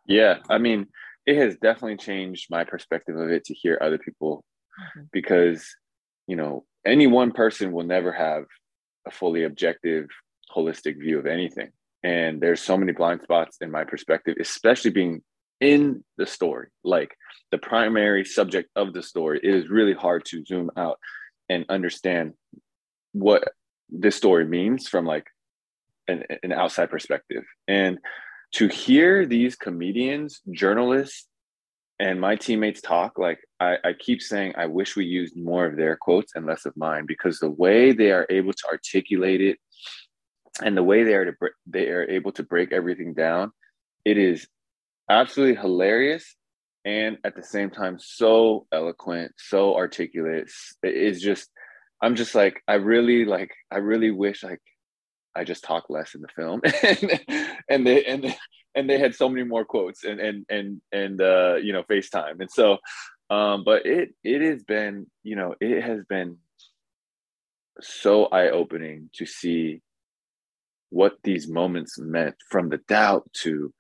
yeah 0.07 0.37
i 0.51 0.59
mean 0.59 0.87
it 1.25 1.37
has 1.37 1.57
definitely 1.57 1.97
changed 1.97 2.51
my 2.51 2.65
perspective 2.65 3.17
of 3.17 3.31
it 3.31 3.45
to 3.47 3.55
hear 3.55 3.79
other 3.81 3.99
people 3.99 4.45
mm-hmm. 4.79 5.07
because 5.13 5.75
you 6.27 6.37
know 6.37 6.67
any 6.85 7.07
one 7.07 7.33
person 7.33 7.73
will 7.73 7.85
never 7.85 8.13
have 8.13 8.45
a 9.07 9.11
fully 9.11 9.45
objective 9.45 10.09
holistic 10.59 10.99
view 10.99 11.19
of 11.19 11.27
anything. 11.27 11.71
And 12.03 12.41
there's 12.41 12.61
so 12.61 12.77
many 12.77 12.93
blind 12.93 13.23
spots 13.23 13.59
in 13.61 13.71
my 13.71 13.85
perspective, 13.85 14.37
especially 14.41 14.91
being 14.91 15.23
in 15.61 16.05
the 16.17 16.27
story, 16.27 16.69
like 16.85 17.17
the 17.51 17.59
primary 17.59 18.25
subject 18.25 18.71
of 18.77 18.93
the 18.93 19.03
story. 19.03 19.41
It 19.43 19.55
is 19.55 19.69
really 19.69 19.95
hard 19.95 20.25
to 20.27 20.45
zoom 20.45 20.71
out 20.77 20.99
and 21.49 21.65
understand 21.69 22.35
what 23.13 23.49
this 23.91 24.17
story 24.17 24.45
means 24.45 24.89
from 24.89 25.07
like 25.07 25.27
an, 26.07 26.25
an 26.43 26.53
outside 26.53 26.91
perspective. 26.91 27.45
And 27.67 27.99
to 28.53 28.69
hear 28.69 29.27
these 29.27 29.57
comedians, 29.57 30.41
journalists, 30.53 31.27
and 32.01 32.21
my 32.21 32.37
teammates 32.37 32.81
talk 32.81 33.19
like 33.19 33.41
I, 33.61 33.77
I, 33.85 33.93
keep 33.93 34.23
saying 34.23 34.55
i 34.57 34.67
wish 34.67 34.97
we 34.97 35.05
used 35.05 35.37
more 35.37 35.67
of 35.67 35.77
their 35.77 35.97
quotes 35.97 36.33
and 36.35 36.47
less 36.47 36.65
of 36.65 36.77
mine 36.77 37.07
because 37.07 37.39
the 37.39 37.51
way 37.51 37.93
they 37.93 38.13
are 38.13 38.27
able 38.31 38.53
to 38.53 38.67
articulate 38.71 39.41
it 39.41 39.59
and 40.63 40.77
the 40.77 40.83
way 40.83 41.05
they 41.05 41.15
are 41.15 41.25
to 41.25 41.33
they 41.67 41.89
are 41.89 42.09
able 42.09 42.33
to 42.33 42.43
break 42.43 42.73
everything 42.73 43.15
down 43.15 43.53
it 44.05 44.19
is 44.19 44.49
absolutely 45.11 45.57
hilarious 45.61 46.37
and 46.85 47.19
at 47.25 47.37
the 47.37 47.43
same 47.43 47.71
time 47.71 47.99
so 47.99 48.67
eloquent 48.73 49.33
so 49.37 49.77
articulate. 49.77 50.51
It 50.83 50.95
is 50.95 51.21
just 51.21 51.51
i'm 52.01 52.15
just 52.15 52.35
like 52.35 52.63
i 52.69 52.75
really 52.75 53.25
like 53.25 53.51
i 53.71 53.79
really 53.79 54.11
wish 54.11 54.45
like 54.45 54.63
i 55.35 55.43
just 55.45 55.65
talk 55.65 55.91
less 55.91 56.15
in 56.15 56.23
the 56.23 56.29
film. 56.29 56.61
And, 56.83 57.21
and 57.69 57.87
they 57.87 58.05
and 58.05 58.25
they, 58.25 58.37
and 58.75 58.89
they 58.89 58.99
had 58.99 59.15
so 59.15 59.29
many 59.29 59.45
more 59.45 59.65
quotes 59.65 60.05
and 60.05 60.21
and 60.21 60.47
and 60.49 60.81
and 60.93 61.21
uh 61.21 61.57
you 61.57 61.73
know 61.73 61.83
facetime. 61.83 62.41
And 62.41 62.51
so 62.51 62.79
um 63.31 63.65
but 63.65 63.85
it 63.85 64.11
it 64.25 64.41
has 64.41 64.63
been 64.63 65.07
you 65.23 65.37
know 65.37 65.55
it 65.61 65.83
has 65.83 66.05
been 66.09 66.39
so 67.81 68.27
eye-opening 68.27 69.11
to 69.15 69.27
see 69.27 69.81
what 70.91 71.17
these 71.23 71.49
moments 71.49 71.99
meant 71.99 72.37
from 72.51 72.69
the 72.69 72.79
doubt 72.89 73.29
to 73.33 73.73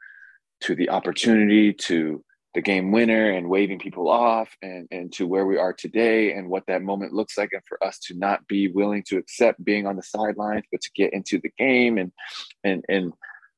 to 0.60 0.74
the 0.74 0.90
opportunity 0.90 1.72
to 1.72 2.24
the 2.54 2.62
game 2.62 2.90
winner 2.90 3.30
and 3.30 3.48
waving 3.48 3.78
people 3.78 4.08
off 4.08 4.48
and 4.62 4.88
and 4.90 5.12
to 5.12 5.26
where 5.26 5.46
we 5.46 5.58
are 5.58 5.72
today 5.72 6.32
and 6.32 6.48
what 6.48 6.64
that 6.66 6.82
moment 6.82 7.12
looks 7.12 7.36
like 7.36 7.50
and 7.52 7.62
for 7.68 7.82
us 7.84 7.98
to 7.98 8.14
not 8.14 8.46
be 8.48 8.68
willing 8.68 9.02
to 9.06 9.18
accept 9.18 9.62
being 9.64 9.86
on 9.86 9.96
the 9.96 10.02
sidelines 10.02 10.64
but 10.72 10.80
to 10.80 10.90
get 10.94 11.12
into 11.12 11.38
the 11.38 11.52
game 11.58 11.98
and 11.98 12.10
and 12.64 12.84
and 12.88 13.12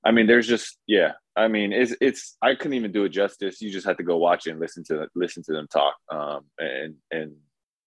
I 0.05 0.11
mean 0.11 0.27
there's 0.27 0.49
just 0.49 0.79
yeah 0.87 1.13
I 1.37 1.49
mean 1.49 1.73
it's 1.73 1.95
it's 2.01 2.37
I 2.43 2.55
couldn't 2.55 2.75
even 2.75 2.93
do 2.93 3.05
it 3.05 3.11
justice. 3.11 3.63
You 3.63 3.71
just 3.71 3.87
have 3.87 3.97
to 3.99 4.03
go 4.03 4.17
watch 4.17 4.47
it 4.47 4.51
and 4.51 4.61
listen 4.61 4.85
to 4.85 5.07
listen 5.15 5.43
to 5.45 5.53
them 5.53 5.69
talk. 5.69 5.95
Um 6.11 6.45
and 6.59 6.97
and 7.11 7.37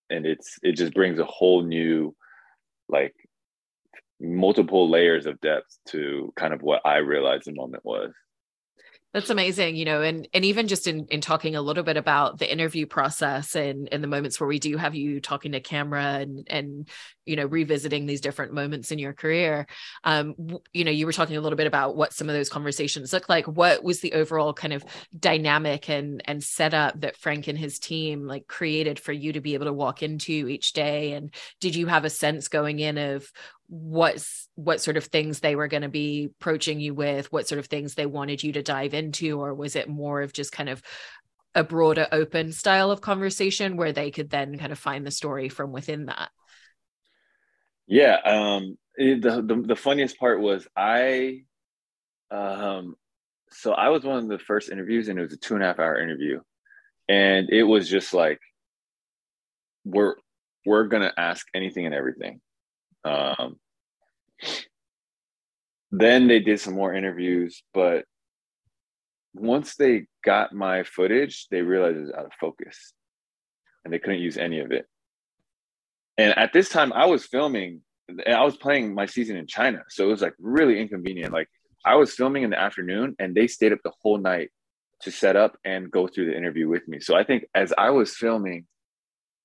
and 0.09 0.25
it's 0.25 0.57
it 0.63 0.73
just 0.73 0.93
brings 0.93 1.19
a 1.19 1.25
whole 1.25 1.63
new 1.63 2.15
like 2.87 3.13
multiple 4.19 4.89
layers 4.89 5.25
of 5.25 5.39
depth 5.41 5.77
to 5.89 6.31
kind 6.35 6.53
of 6.53 6.61
what 6.61 6.81
I 6.85 6.97
realized 6.97 7.45
the 7.45 7.53
moment 7.53 7.83
was. 7.85 8.11
That's 9.13 9.29
amazing, 9.29 9.75
you 9.75 9.85
know, 9.85 10.01
and 10.01 10.27
and 10.33 10.43
even 10.43 10.67
just 10.67 10.87
in 10.87 11.05
in 11.05 11.21
talking 11.21 11.55
a 11.55 11.61
little 11.61 11.83
bit 11.83 11.97
about 11.97 12.39
the 12.39 12.51
interview 12.51 12.87
process 12.87 13.55
and 13.55 13.87
and 13.91 14.03
the 14.03 14.07
moments 14.07 14.39
where 14.39 14.47
we 14.47 14.57
do 14.57 14.75
have 14.75 14.95
you 14.95 15.21
talking 15.21 15.51
to 15.51 15.59
camera 15.59 16.03
and 16.03 16.47
and 16.49 16.89
you 17.23 17.35
know 17.35 17.45
revisiting 17.45 18.07
these 18.07 18.21
different 18.21 18.53
moments 18.53 18.91
in 18.91 18.97
your 18.97 19.13
career. 19.13 19.67
Um, 20.03 20.33
you 20.73 20.83
know, 20.83 20.89
you 20.89 21.05
were 21.05 21.13
talking 21.13 21.37
a 21.37 21.41
little 21.41 21.57
bit 21.57 21.67
about 21.67 21.95
what 21.95 22.11
some 22.11 22.27
of 22.27 22.33
those 22.33 22.49
conversations 22.49 23.13
look 23.13 23.29
like. 23.29 23.45
What 23.45 23.83
was 23.83 23.99
the 23.99 24.13
overall 24.13 24.51
kind 24.51 24.73
of 24.73 24.83
dynamic 25.17 25.91
and 25.91 26.23
and 26.25 26.43
setup 26.43 26.99
that 27.01 27.15
Frank 27.15 27.47
and 27.47 27.57
his 27.57 27.77
team 27.77 28.25
like 28.25 28.47
created 28.47 28.99
for 28.99 29.11
you 29.11 29.33
to 29.33 29.41
be 29.41 29.53
able 29.53 29.65
to 29.65 29.73
walk 29.73 30.01
into 30.01 30.47
each 30.47 30.73
day? 30.73 31.13
And 31.13 31.31
did 31.59 31.75
you 31.75 31.85
have 31.85 32.03
a 32.03 32.09
sense 32.09 32.47
going 32.47 32.79
in 32.79 32.97
of 32.97 33.31
what's 33.75 34.47
what 34.53 34.79
sort 34.79 34.97
of 34.97 35.05
things 35.05 35.39
they 35.39 35.55
were 35.55 35.67
going 35.67 35.81
to 35.81 35.89
be 35.89 36.25
approaching 36.39 36.79
you 36.79 36.93
with 36.93 37.31
what 37.31 37.47
sort 37.47 37.57
of 37.57 37.65
things 37.65 37.95
they 37.95 38.05
wanted 38.05 38.43
you 38.43 38.51
to 38.53 38.61
dive 38.61 38.93
into 38.93 39.41
or 39.41 39.51
was 39.51 39.75
it 39.75 39.89
more 39.89 40.21
of 40.21 40.31
just 40.31 40.51
kind 40.51 40.69
of 40.69 40.79
a 41.55 41.63
broader 41.63 42.07
open 42.11 42.51
style 42.51 42.91
of 42.91 43.01
conversation 43.01 43.75
where 43.75 43.91
they 43.91 44.11
could 44.11 44.29
then 44.29 44.59
kind 44.59 44.71
of 44.71 44.77
find 44.77 45.07
the 45.07 45.11
story 45.11 45.49
from 45.49 45.71
within 45.71 46.05
that? 46.05 46.29
Yeah 47.87 48.17
um 48.23 48.77
it, 48.95 49.23
the, 49.23 49.41
the 49.41 49.63
the 49.69 49.75
funniest 49.75 50.19
part 50.19 50.39
was 50.39 50.67
i 50.77 51.41
um 52.29 52.93
so 53.49 53.73
i 53.73 53.89
was 53.89 54.03
one 54.03 54.17
of 54.17 54.27
the 54.27 54.37
first 54.37 54.69
interviews 54.69 55.07
and 55.07 55.17
it 55.17 55.23
was 55.23 55.33
a 55.33 55.37
two 55.37 55.55
and 55.55 55.63
a 55.63 55.65
half 55.65 55.79
hour 55.79 55.99
interview. 55.99 56.39
And 57.09 57.49
it 57.49 57.63
was 57.63 57.89
just 57.89 58.13
like 58.13 58.39
we're 59.83 60.15
we're 60.63 60.85
gonna 60.85 61.11
ask 61.17 61.47
anything 61.55 61.87
and 61.87 61.95
everything. 61.95 62.39
Um, 63.03 63.57
then 65.91 66.27
they 66.27 66.39
did 66.39 66.59
some 66.59 66.73
more 66.73 66.93
interviews 66.93 67.63
but 67.73 68.05
once 69.33 69.75
they 69.75 70.05
got 70.23 70.53
my 70.53 70.83
footage 70.83 71.47
they 71.49 71.61
realized 71.61 71.97
it 71.97 72.01
was 72.01 72.11
out 72.11 72.25
of 72.25 72.31
focus 72.39 72.93
and 73.83 73.93
they 73.93 73.99
couldn't 73.99 74.19
use 74.21 74.37
any 74.37 74.59
of 74.59 74.71
it. 74.71 74.87
And 76.17 76.37
at 76.37 76.53
this 76.53 76.69
time 76.69 76.93
i 76.93 77.05
was 77.05 77.25
filming 77.25 77.81
and 78.07 78.35
i 78.35 78.43
was 78.43 78.57
playing 78.57 78.93
my 78.93 79.05
season 79.05 79.37
in 79.37 79.47
china. 79.47 79.83
So 79.89 80.05
it 80.05 80.11
was 80.11 80.21
like 80.21 80.35
really 80.39 80.79
inconvenient. 80.79 81.33
Like 81.33 81.49
i 81.85 81.95
was 81.95 82.13
filming 82.13 82.43
in 82.43 82.49
the 82.51 82.59
afternoon 82.59 83.15
and 83.19 83.35
they 83.35 83.47
stayed 83.47 83.73
up 83.73 83.79
the 83.83 83.93
whole 84.01 84.17
night 84.17 84.51
to 85.01 85.11
set 85.11 85.35
up 85.35 85.57
and 85.65 85.91
go 85.91 86.07
through 86.07 86.27
the 86.27 86.37
interview 86.37 86.69
with 86.69 86.87
me. 86.87 86.99
So 86.99 87.15
I 87.15 87.23
think 87.23 87.45
as 87.53 87.73
I 87.77 87.89
was 87.89 88.15
filming, 88.15 88.65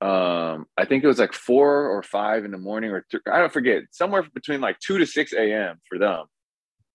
um, 0.01 0.67
I 0.77 0.85
think 0.85 1.03
it 1.03 1.09
was 1.09 1.19
like 1.19 1.33
four 1.33 1.89
or 1.89 2.03
five 2.03 2.45
in 2.45 2.53
the 2.53 2.59
morning, 2.59 2.91
or 2.91 3.05
th- 3.11 3.23
I 3.31 3.39
don't 3.39 3.53
forget, 3.53 3.83
somewhere 3.91 4.25
between 4.33 4.61
like 4.61 4.79
two 4.79 4.99
to 4.99 5.07
six 5.07 5.33
a.m. 5.33 5.81
for 5.89 5.99
them. 5.99 6.25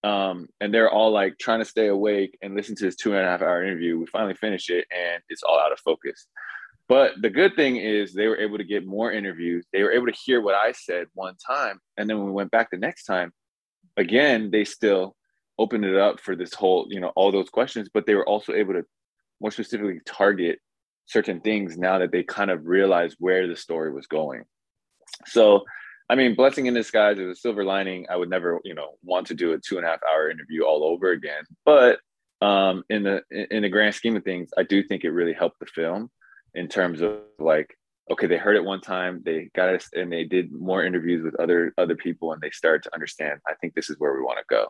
Um, 0.03 0.47
and 0.61 0.73
they're 0.73 0.91
all 0.91 1.11
like 1.11 1.37
trying 1.37 1.59
to 1.59 1.65
stay 1.65 1.87
awake 1.87 2.37
and 2.41 2.55
listen 2.55 2.75
to 2.75 2.85
this 2.85 2.95
two 2.95 3.13
and 3.13 3.21
a 3.21 3.25
half 3.25 3.41
hour 3.41 3.63
interview. 3.63 3.99
We 3.99 4.05
finally 4.05 4.35
finished 4.35 4.69
it, 4.69 4.85
and 4.91 5.21
it's 5.29 5.43
all 5.43 5.59
out 5.59 5.71
of 5.73 5.79
focus. 5.79 6.27
But 6.87 7.13
the 7.21 7.29
good 7.29 7.55
thing 7.55 7.77
is 7.77 8.13
they 8.13 8.27
were 8.27 8.37
able 8.37 8.57
to 8.57 8.63
get 8.63 8.85
more 8.85 9.11
interviews. 9.11 9.65
They 9.73 9.83
were 9.83 9.91
able 9.91 10.07
to 10.07 10.17
hear 10.25 10.41
what 10.41 10.55
I 10.55 10.71
said 10.71 11.07
one 11.13 11.35
time, 11.45 11.79
and 11.97 12.09
then 12.09 12.17
when 12.17 12.27
we 12.27 12.33
went 12.33 12.51
back 12.51 12.71
the 12.71 12.77
next 12.77 13.03
time, 13.03 13.33
again 13.97 14.49
they 14.49 14.63
still 14.63 15.15
opened 15.59 15.85
it 15.85 15.95
up 15.95 16.19
for 16.19 16.35
this 16.35 16.53
whole, 16.53 16.87
you 16.89 16.99
know, 16.99 17.11
all 17.15 17.31
those 17.31 17.49
questions, 17.49 17.89
but 17.93 18.05
they 18.05 18.15
were 18.15 18.27
also 18.27 18.53
able 18.53 18.73
to 18.73 18.83
more 19.39 19.51
specifically 19.51 19.99
target 20.05 20.59
certain 21.05 21.41
things 21.41 21.77
now 21.77 21.99
that 21.99 22.11
they 22.11 22.23
kind 22.23 22.51
of 22.51 22.65
realized 22.65 23.17
where 23.19 23.47
the 23.47 23.55
story 23.55 23.91
was 23.91 24.07
going. 24.07 24.43
So, 25.25 25.63
I 26.09 26.15
mean, 26.15 26.35
blessing 26.35 26.65
in 26.65 26.73
disguise 26.73 27.17
is 27.17 27.29
a 27.29 27.35
silver 27.35 27.63
lining. 27.63 28.05
I 28.09 28.15
would 28.15 28.29
never, 28.29 28.59
you 28.63 28.73
know, 28.73 28.97
want 29.03 29.27
to 29.27 29.33
do 29.33 29.53
a 29.53 29.57
two 29.59 29.77
and 29.77 29.85
a 29.85 29.89
half 29.89 29.99
hour 30.09 30.29
interview 30.29 30.63
all 30.63 30.83
over 30.83 31.11
again. 31.11 31.43
But 31.65 31.99
um, 32.41 32.83
in 32.89 33.03
the 33.03 33.21
in 33.29 33.63
the 33.63 33.69
grand 33.69 33.95
scheme 33.95 34.15
of 34.15 34.23
things, 34.23 34.49
I 34.57 34.63
do 34.63 34.83
think 34.83 35.03
it 35.03 35.11
really 35.11 35.33
helped 35.33 35.59
the 35.59 35.65
film 35.65 36.09
in 36.55 36.67
terms 36.67 37.01
of 37.01 37.19
like, 37.39 37.75
okay, 38.11 38.27
they 38.27 38.37
heard 38.37 38.55
it 38.55 38.63
one 38.63 38.81
time, 38.81 39.21
they 39.25 39.49
got 39.55 39.73
us, 39.73 39.89
and 39.93 40.11
they 40.11 40.25
did 40.25 40.51
more 40.51 40.83
interviews 40.83 41.23
with 41.23 41.39
other 41.39 41.73
other 41.77 41.95
people, 41.95 42.33
and 42.33 42.41
they 42.41 42.51
started 42.51 42.83
to 42.83 42.93
understand. 42.93 43.39
I 43.47 43.53
think 43.55 43.73
this 43.73 43.89
is 43.89 43.95
where 43.97 44.13
we 44.13 44.21
want 44.21 44.39
to 44.39 44.45
go 44.49 44.67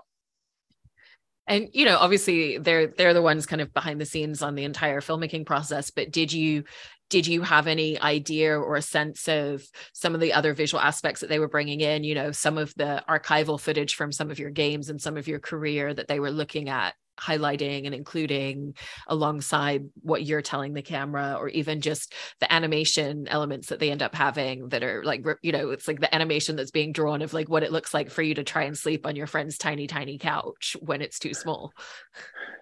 and 1.47 1.69
you 1.73 1.86
know 1.86 1.97
obviously 1.97 2.58
they're 2.58 2.88
they're 2.88 3.13
the 3.13 3.21
ones 3.21 3.45
kind 3.45 3.62
of 3.62 3.73
behind 3.73 3.99
the 3.99 4.06
scenes 4.06 4.41
on 4.41 4.56
the 4.56 4.63
entire 4.63 5.01
filmmaking 5.01 5.45
process 5.45 5.89
but 5.89 6.12
did 6.12 6.32
you 6.32 6.63
did 7.10 7.27
you 7.27 7.41
have 7.41 7.67
any 7.67 7.99
idea 7.99 8.58
or 8.58 8.75
a 8.75 8.82
sense 8.82 9.27
of 9.27 9.63
some 9.93 10.15
of 10.15 10.21
the 10.21 10.34
other 10.34 10.53
visual 10.53 10.82
aspects 10.82 11.21
that 11.21 11.27
they 11.29 11.39
were 11.39 11.47
bringing 11.47 11.82
in 11.82 12.03
you 12.03 12.15
know 12.15 12.32
some 12.32 12.58
of 12.58 12.73
the 12.75 13.03
archival 13.10 13.60
footage 13.60 13.95
from 13.95 14.12
some 14.12 14.32
of 14.32 14.39
your 14.39 14.49
games 14.49 14.89
and 14.89 15.01
some 15.01 15.17
of 15.17 15.27
your 15.27 15.39
career 15.39 15.93
that 15.93 16.08
they 16.08 16.19
were 16.19 16.32
looking 16.32 16.69
at 16.69 16.93
highlighting 17.19 17.86
and 17.86 17.93
including 17.93 18.76
alongside 19.08 19.89
what 20.02 20.26
you're 20.26 20.41
telling 20.41 20.73
the 20.73 20.82
camera 20.82 21.36
or 21.39 21.49
even 21.49 21.82
just 21.82 22.13
the 22.39 22.52
animation 22.52 23.28
elements 23.28 23.67
that 23.67 23.80
they 23.80 23.91
end 23.91 24.02
up 24.02 24.15
having 24.15 24.69
that 24.69 24.84
are 24.84 25.04
like 25.04 25.26
you 25.41 25.52
know 25.52 25.69
it's 25.69 25.88
like 25.88 25.99
the 25.99 26.13
animation 26.13 26.56
that's 26.56 26.71
being 26.71 26.91
drawn 26.91 27.21
of 27.21 27.34
like 27.34 27.49
what 27.49 27.63
it 27.63 27.71
looks 27.71 27.93
like 27.93 28.10
for 28.10 28.21
you 28.21 28.34
to 28.34 28.43
try 28.43 28.63
and 28.63 28.78
sleep 28.78 29.06
on 29.06 29.15
your 29.15 29.28
friend's 29.28 29.58
tiny 29.58 29.88
tiny 29.88 30.17
couch 30.17 30.76
when 30.82 31.02
it's 31.02 31.19
too 31.19 31.34
small. 31.34 31.71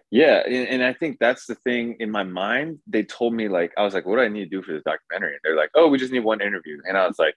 Yeah 0.09 0.41
and, 0.45 0.67
and 0.67 0.83
i 0.83 0.91
think 0.91 1.19
that's 1.19 1.45
the 1.45 1.55
thing 1.55 1.95
in 1.99 2.11
my 2.11 2.23
mind 2.23 2.79
they 2.85 3.03
told 3.03 3.33
me 3.33 3.47
like 3.47 3.71
i 3.77 3.83
was 3.83 3.93
like 3.93 4.05
what 4.05 4.17
do 4.17 4.21
i 4.21 4.27
need 4.27 4.43
to 4.43 4.57
do 4.57 4.61
for 4.61 4.73
this 4.73 4.83
documentary? 4.83 5.33
And 5.33 5.39
they're 5.43 5.55
like 5.55 5.71
oh 5.73 5.87
we 5.87 5.97
just 5.97 6.11
need 6.11 6.19
one 6.25 6.41
interview. 6.41 6.77
And 6.85 6.97
i 6.97 7.07
was 7.07 7.17
like 7.17 7.35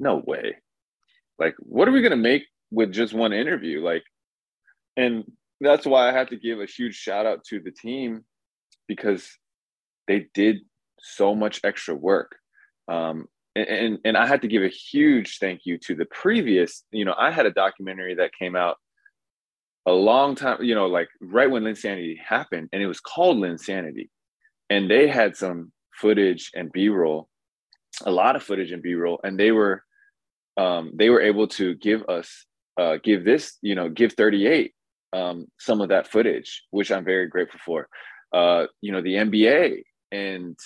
no 0.00 0.22
way. 0.26 0.56
Like 1.38 1.54
what 1.58 1.86
are 1.86 1.92
we 1.92 2.00
going 2.00 2.10
to 2.10 2.16
make 2.16 2.46
with 2.70 2.92
just 2.92 3.12
one 3.12 3.32
interview? 3.32 3.82
Like 3.84 4.02
and 4.96 5.30
that's 5.60 5.86
why 5.86 6.08
I 6.08 6.12
have 6.12 6.28
to 6.30 6.36
give 6.36 6.60
a 6.60 6.66
huge 6.66 6.96
shout 6.96 7.26
out 7.26 7.44
to 7.44 7.60
the 7.60 7.70
team 7.70 8.24
because 8.88 9.28
they 10.08 10.26
did 10.34 10.60
so 11.00 11.34
much 11.34 11.60
extra 11.64 11.94
work. 11.94 12.36
Um, 12.88 13.26
and, 13.54 13.68
and, 13.68 13.98
and 14.04 14.16
I 14.16 14.26
had 14.26 14.42
to 14.42 14.48
give 14.48 14.62
a 14.62 14.68
huge 14.68 15.38
thank 15.38 15.60
you 15.64 15.78
to 15.86 15.94
the 15.94 16.06
previous, 16.06 16.84
you 16.90 17.04
know, 17.04 17.14
I 17.16 17.30
had 17.30 17.46
a 17.46 17.52
documentary 17.52 18.14
that 18.16 18.30
came 18.38 18.56
out 18.56 18.76
a 19.86 19.92
long 19.92 20.34
time, 20.34 20.62
you 20.62 20.74
know, 20.74 20.86
like 20.86 21.08
right 21.20 21.50
when 21.50 21.64
Linsanity 21.64 22.18
happened, 22.18 22.68
and 22.72 22.82
it 22.82 22.86
was 22.86 23.00
called 23.00 23.38
Linsanity. 23.38 24.08
And 24.68 24.90
they 24.90 25.08
had 25.08 25.36
some 25.36 25.72
footage 25.94 26.50
and 26.54 26.70
B-roll, 26.70 27.28
a 28.04 28.10
lot 28.10 28.36
of 28.36 28.42
footage 28.42 28.72
and 28.72 28.82
B-roll, 28.82 29.20
and 29.24 29.38
they 29.38 29.52
were 29.52 29.82
um, 30.56 30.92
they 30.94 31.10
were 31.10 31.20
able 31.20 31.48
to 31.48 31.74
give 31.76 32.02
us 32.08 32.44
uh, 32.78 32.98
give 33.02 33.24
this, 33.24 33.56
you 33.62 33.74
know, 33.74 33.88
give 33.88 34.12
38 34.12 34.74
um, 35.12 35.46
some 35.58 35.80
of 35.80 35.88
that 35.88 36.08
footage, 36.08 36.64
which 36.70 36.90
I'm 36.90 37.04
very 37.04 37.26
grateful 37.26 37.60
for. 37.64 37.88
Uh, 38.32 38.66
you 38.80 38.92
know, 38.92 39.00
the 39.00 39.14
NBA 39.14 39.82
and 40.12 40.56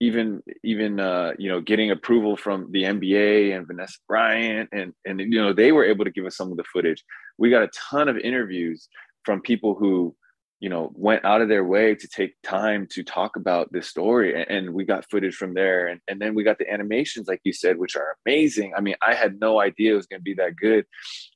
even 0.00 0.42
even 0.64 0.98
uh, 0.98 1.32
you 1.38 1.48
know 1.48 1.60
getting 1.60 1.92
approval 1.92 2.36
from 2.36 2.70
the 2.72 2.82
NBA 2.82 3.56
and 3.56 3.66
Vanessa 3.66 3.98
Bryant 4.08 4.68
and 4.72 4.92
and 5.04 5.20
you 5.20 5.40
know 5.40 5.52
they 5.52 5.70
were 5.70 5.84
able 5.84 6.04
to 6.04 6.10
give 6.10 6.26
us 6.26 6.36
some 6.36 6.50
of 6.50 6.56
the 6.56 6.64
footage. 6.72 7.04
We 7.38 7.50
got 7.50 7.62
a 7.62 7.70
ton 7.90 8.08
of 8.08 8.18
interviews 8.18 8.88
from 9.24 9.40
people 9.40 9.74
who 9.74 10.16
you 10.62 10.68
know 10.68 10.92
went 10.94 11.24
out 11.24 11.40
of 11.40 11.48
their 11.48 11.64
way 11.64 11.94
to 11.94 12.08
take 12.08 12.34
time 12.42 12.86
to 12.90 13.02
talk 13.02 13.36
about 13.36 13.72
this 13.72 13.88
story 13.88 14.40
and, 14.40 14.48
and 14.48 14.74
we 14.74 14.84
got 14.84 15.08
footage 15.10 15.34
from 15.34 15.54
there 15.54 15.88
and, 15.88 16.00
and 16.06 16.20
then 16.20 16.34
we 16.36 16.44
got 16.44 16.56
the 16.58 16.72
animations 16.72 17.26
like 17.26 17.40
you 17.42 17.52
said 17.52 17.76
which 17.76 17.96
are 17.96 18.16
amazing 18.24 18.72
i 18.76 18.80
mean 18.80 18.94
i 19.02 19.12
had 19.12 19.40
no 19.40 19.60
idea 19.60 19.92
it 19.92 19.96
was 19.96 20.06
going 20.06 20.20
to 20.20 20.24
be 20.24 20.34
that 20.34 20.54
good 20.54 20.86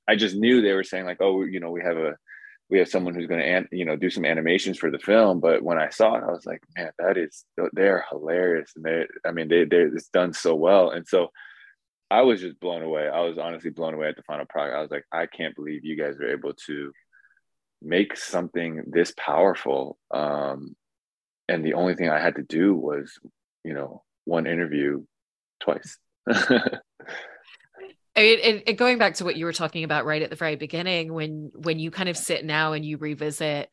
i 0.09 0.15
just 0.15 0.37
knew 0.37 0.63
they 0.63 0.75
were 0.75 0.85
saying 0.85 1.05
like 1.05 1.21
oh 1.21 1.43
you 1.43 1.59
know 1.59 1.73
we 1.73 1.83
have 1.83 1.97
a 1.97 2.15
we 2.71 2.79
have 2.79 2.89
someone 2.89 3.15
who's 3.15 3.27
going 3.27 3.41
to 3.41 3.77
you 3.77 3.85
know 3.85 3.97
do 3.97 4.11
some 4.11 4.25
animations 4.25 4.79
for 4.79 4.91
the 4.91 4.99
film 4.99 5.41
but 5.41 5.63
when 5.63 5.79
i 5.79 5.89
saw 5.89 6.15
it 6.17 6.25
i 6.25 6.31
was 6.31 6.45
like 6.47 6.63
man 6.77 6.91
that 6.99 7.17
is 7.17 7.45
they're 7.73 8.05
hilarious 8.11 8.73
and 8.77 8.85
they 8.85 9.07
i 9.25 9.33
mean 9.33 9.49
they 9.49 9.65
they 9.65 9.83
it's 9.83 10.09
done 10.09 10.33
so 10.33 10.55
well. 10.55 10.91
And 10.91 11.07
so 11.07 11.29
i 12.11 12.23
was 12.23 12.41
just 12.41 12.61
blown 12.61 12.83
away. 12.83 13.09
I 13.09 13.21
was 13.21 13.39
honestly 13.39 13.71
blown 13.71 13.95
away 13.95 14.09
at 14.09 14.17
the 14.17 14.23
final 14.23 14.47
product. 14.47 14.77
I 14.77 14.83
was 14.83 14.91
like 14.91 15.05
i 15.13 15.27
can't 15.27 15.57
believe 15.57 15.85
you 15.85 15.97
guys 15.97 16.17
are 16.17 16.31
able 16.31 16.55
to 16.67 16.93
make 17.83 18.17
something 18.17 18.83
this 18.87 19.13
powerful. 19.17 19.99
Um 20.13 20.77
and 21.49 21.65
the 21.65 21.75
only 21.75 21.95
thing 21.95 22.11
i 22.11 22.21
had 22.21 22.37
to 22.37 22.43
do 22.43 22.75
was 22.75 23.19
you 23.65 23.75
know 23.75 24.03
one 24.25 24.47
interview 24.47 25.05
twice 25.61 25.99
I 28.17 28.63
mean, 28.67 28.77
going 28.77 28.99
back 28.99 29.15
to 29.15 29.25
what 29.25 29.37
you 29.37 29.45
were 29.45 29.53
talking 29.53 29.85
about 29.85 30.07
right 30.07 30.23
at 30.23 30.31
the 30.31 30.37
very 30.37 30.57
beginning, 30.57 31.13
when 31.13 31.51
when 31.55 31.79
you 31.79 31.91
kind 31.91 32.09
of 32.09 32.17
sit 32.17 32.45
now 32.45 32.73
and 32.73 32.85
you 32.85 32.97
revisit 32.97 33.69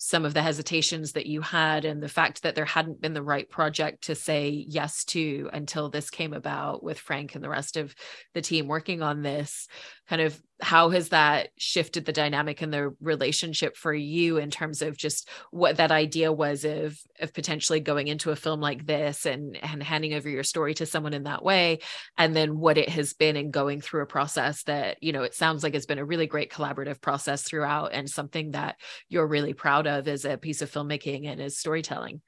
some 0.00 0.24
of 0.24 0.32
the 0.32 0.42
hesitations 0.42 1.12
that 1.12 1.26
you 1.26 1.40
had 1.40 1.84
and 1.84 2.00
the 2.00 2.08
fact 2.08 2.42
that 2.42 2.54
there 2.54 2.64
hadn't 2.64 3.00
been 3.00 3.14
the 3.14 3.22
right 3.22 3.50
project 3.50 4.04
to 4.04 4.14
say 4.14 4.64
yes 4.68 5.04
to 5.04 5.50
until 5.52 5.90
this 5.90 6.08
came 6.08 6.32
about 6.32 6.84
with 6.84 7.00
Frank 7.00 7.34
and 7.34 7.42
the 7.42 7.48
rest 7.48 7.76
of 7.76 7.92
the 8.32 8.40
team 8.40 8.68
working 8.68 9.02
on 9.02 9.22
this 9.22 9.66
kind 10.08 10.22
of 10.22 10.40
how 10.60 10.88
has 10.90 11.10
that 11.10 11.50
shifted 11.56 12.04
the 12.04 12.12
dynamic 12.12 12.62
in 12.62 12.70
the 12.70 12.94
relationship 13.00 13.76
for 13.76 13.94
you 13.94 14.38
in 14.38 14.50
terms 14.50 14.82
of 14.82 14.96
just 14.96 15.28
what 15.52 15.76
that 15.76 15.92
idea 15.92 16.32
was 16.32 16.64
of 16.64 16.98
of 17.20 17.32
potentially 17.32 17.78
going 17.78 18.08
into 18.08 18.30
a 18.30 18.36
film 18.36 18.60
like 18.60 18.84
this 18.84 19.26
and 19.26 19.56
and 19.62 19.82
handing 19.82 20.14
over 20.14 20.28
your 20.28 20.42
story 20.42 20.74
to 20.74 20.86
someone 20.86 21.14
in 21.14 21.24
that 21.24 21.44
way? 21.44 21.78
And 22.16 22.34
then 22.34 22.58
what 22.58 22.78
it 22.78 22.88
has 22.88 23.12
been 23.12 23.36
in 23.36 23.50
going 23.50 23.80
through 23.80 24.02
a 24.02 24.06
process 24.06 24.64
that 24.64 25.00
you 25.02 25.12
know 25.12 25.22
it 25.22 25.34
sounds 25.34 25.62
like 25.62 25.74
it's 25.74 25.86
been 25.86 25.98
a 25.98 26.04
really 26.04 26.26
great 26.26 26.50
collaborative 26.50 27.00
process 27.00 27.42
throughout 27.42 27.92
and 27.92 28.08
something 28.08 28.52
that 28.52 28.76
you're 29.08 29.26
really 29.26 29.52
proud 29.52 29.86
of 29.86 30.08
as 30.08 30.24
a 30.24 30.38
piece 30.38 30.62
of 30.62 30.70
filmmaking 30.70 31.28
and 31.28 31.40
as 31.40 31.56
storytelling 31.56 32.20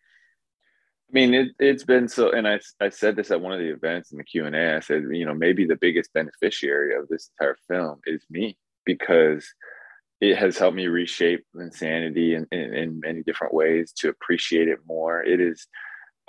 I 1.10 1.12
mean, 1.12 1.34
it, 1.34 1.48
it's 1.58 1.82
been 1.82 2.06
so, 2.06 2.30
and 2.30 2.46
I, 2.46 2.60
I 2.80 2.88
said 2.88 3.16
this 3.16 3.32
at 3.32 3.40
one 3.40 3.52
of 3.52 3.58
the 3.58 3.72
events 3.72 4.12
in 4.12 4.18
the 4.18 4.24
Q 4.24 4.46
and 4.46 4.54
A. 4.54 4.76
I 4.76 4.80
said, 4.80 5.02
you 5.10 5.26
know, 5.26 5.34
maybe 5.34 5.64
the 5.66 5.78
biggest 5.80 6.12
beneficiary 6.12 6.94
of 6.94 7.08
this 7.08 7.30
entire 7.40 7.56
film 7.68 7.98
is 8.06 8.24
me 8.30 8.56
because 8.84 9.44
it 10.20 10.36
has 10.36 10.56
helped 10.56 10.76
me 10.76 10.86
reshape 10.86 11.44
Linsanity 11.56 12.36
in, 12.36 12.46
in, 12.52 12.74
in 12.74 13.00
many 13.00 13.24
different 13.24 13.52
ways 13.52 13.92
to 13.96 14.08
appreciate 14.08 14.68
it 14.68 14.78
more. 14.86 15.20
It 15.20 15.40
is, 15.40 15.66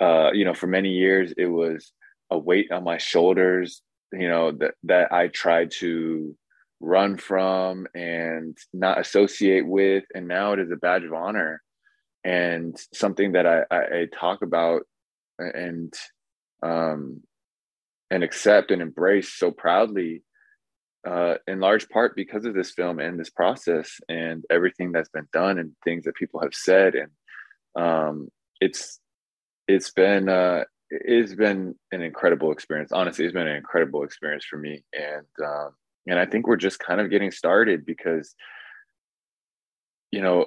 uh, 0.00 0.32
you 0.32 0.44
know, 0.44 0.54
for 0.54 0.66
many 0.66 0.88
years 0.88 1.32
it 1.36 1.46
was 1.46 1.92
a 2.30 2.38
weight 2.38 2.72
on 2.72 2.82
my 2.82 2.98
shoulders, 2.98 3.82
you 4.12 4.28
know, 4.28 4.50
that 4.50 4.74
that 4.84 5.12
I 5.12 5.28
tried 5.28 5.70
to 5.78 6.36
run 6.80 7.18
from 7.18 7.86
and 7.94 8.58
not 8.72 8.98
associate 8.98 9.64
with, 9.64 10.02
and 10.12 10.26
now 10.26 10.54
it 10.54 10.58
is 10.58 10.72
a 10.72 10.76
badge 10.76 11.04
of 11.04 11.12
honor 11.12 11.62
and 12.24 12.78
something 12.92 13.32
that 13.32 13.46
I, 13.46 13.64
I, 13.70 13.78
I 13.78 14.06
talk 14.12 14.42
about 14.42 14.82
and 15.38 15.92
um, 16.62 17.22
and 18.10 18.22
accept 18.22 18.70
and 18.70 18.82
embrace 18.82 19.32
so 19.32 19.50
proudly 19.50 20.22
uh, 21.06 21.34
in 21.48 21.58
large 21.58 21.88
part 21.88 22.14
because 22.14 22.44
of 22.44 22.54
this 22.54 22.70
film 22.70 23.00
and 23.00 23.18
this 23.18 23.30
process 23.30 23.98
and 24.08 24.44
everything 24.50 24.92
that's 24.92 25.08
been 25.08 25.26
done 25.32 25.58
and 25.58 25.72
things 25.84 26.04
that 26.04 26.14
people 26.14 26.40
have 26.40 26.54
said 26.54 26.94
and 26.94 27.10
um, 27.74 28.28
it's 28.60 29.00
it's 29.68 29.90
been 29.90 30.28
uh, 30.28 30.64
it's 30.90 31.34
been 31.34 31.74
an 31.90 32.02
incredible 32.02 32.52
experience. 32.52 32.92
Honestly, 32.92 33.24
it's 33.24 33.34
been 33.34 33.46
an 33.46 33.56
incredible 33.56 34.04
experience 34.04 34.44
for 34.44 34.58
me, 34.58 34.84
and 34.92 35.26
um, 35.44 35.70
and 36.06 36.18
I 36.18 36.26
think 36.26 36.46
we're 36.46 36.56
just 36.56 36.78
kind 36.78 37.00
of 37.00 37.10
getting 37.10 37.30
started 37.30 37.86
because 37.86 38.34
you 40.10 40.20
know 40.20 40.46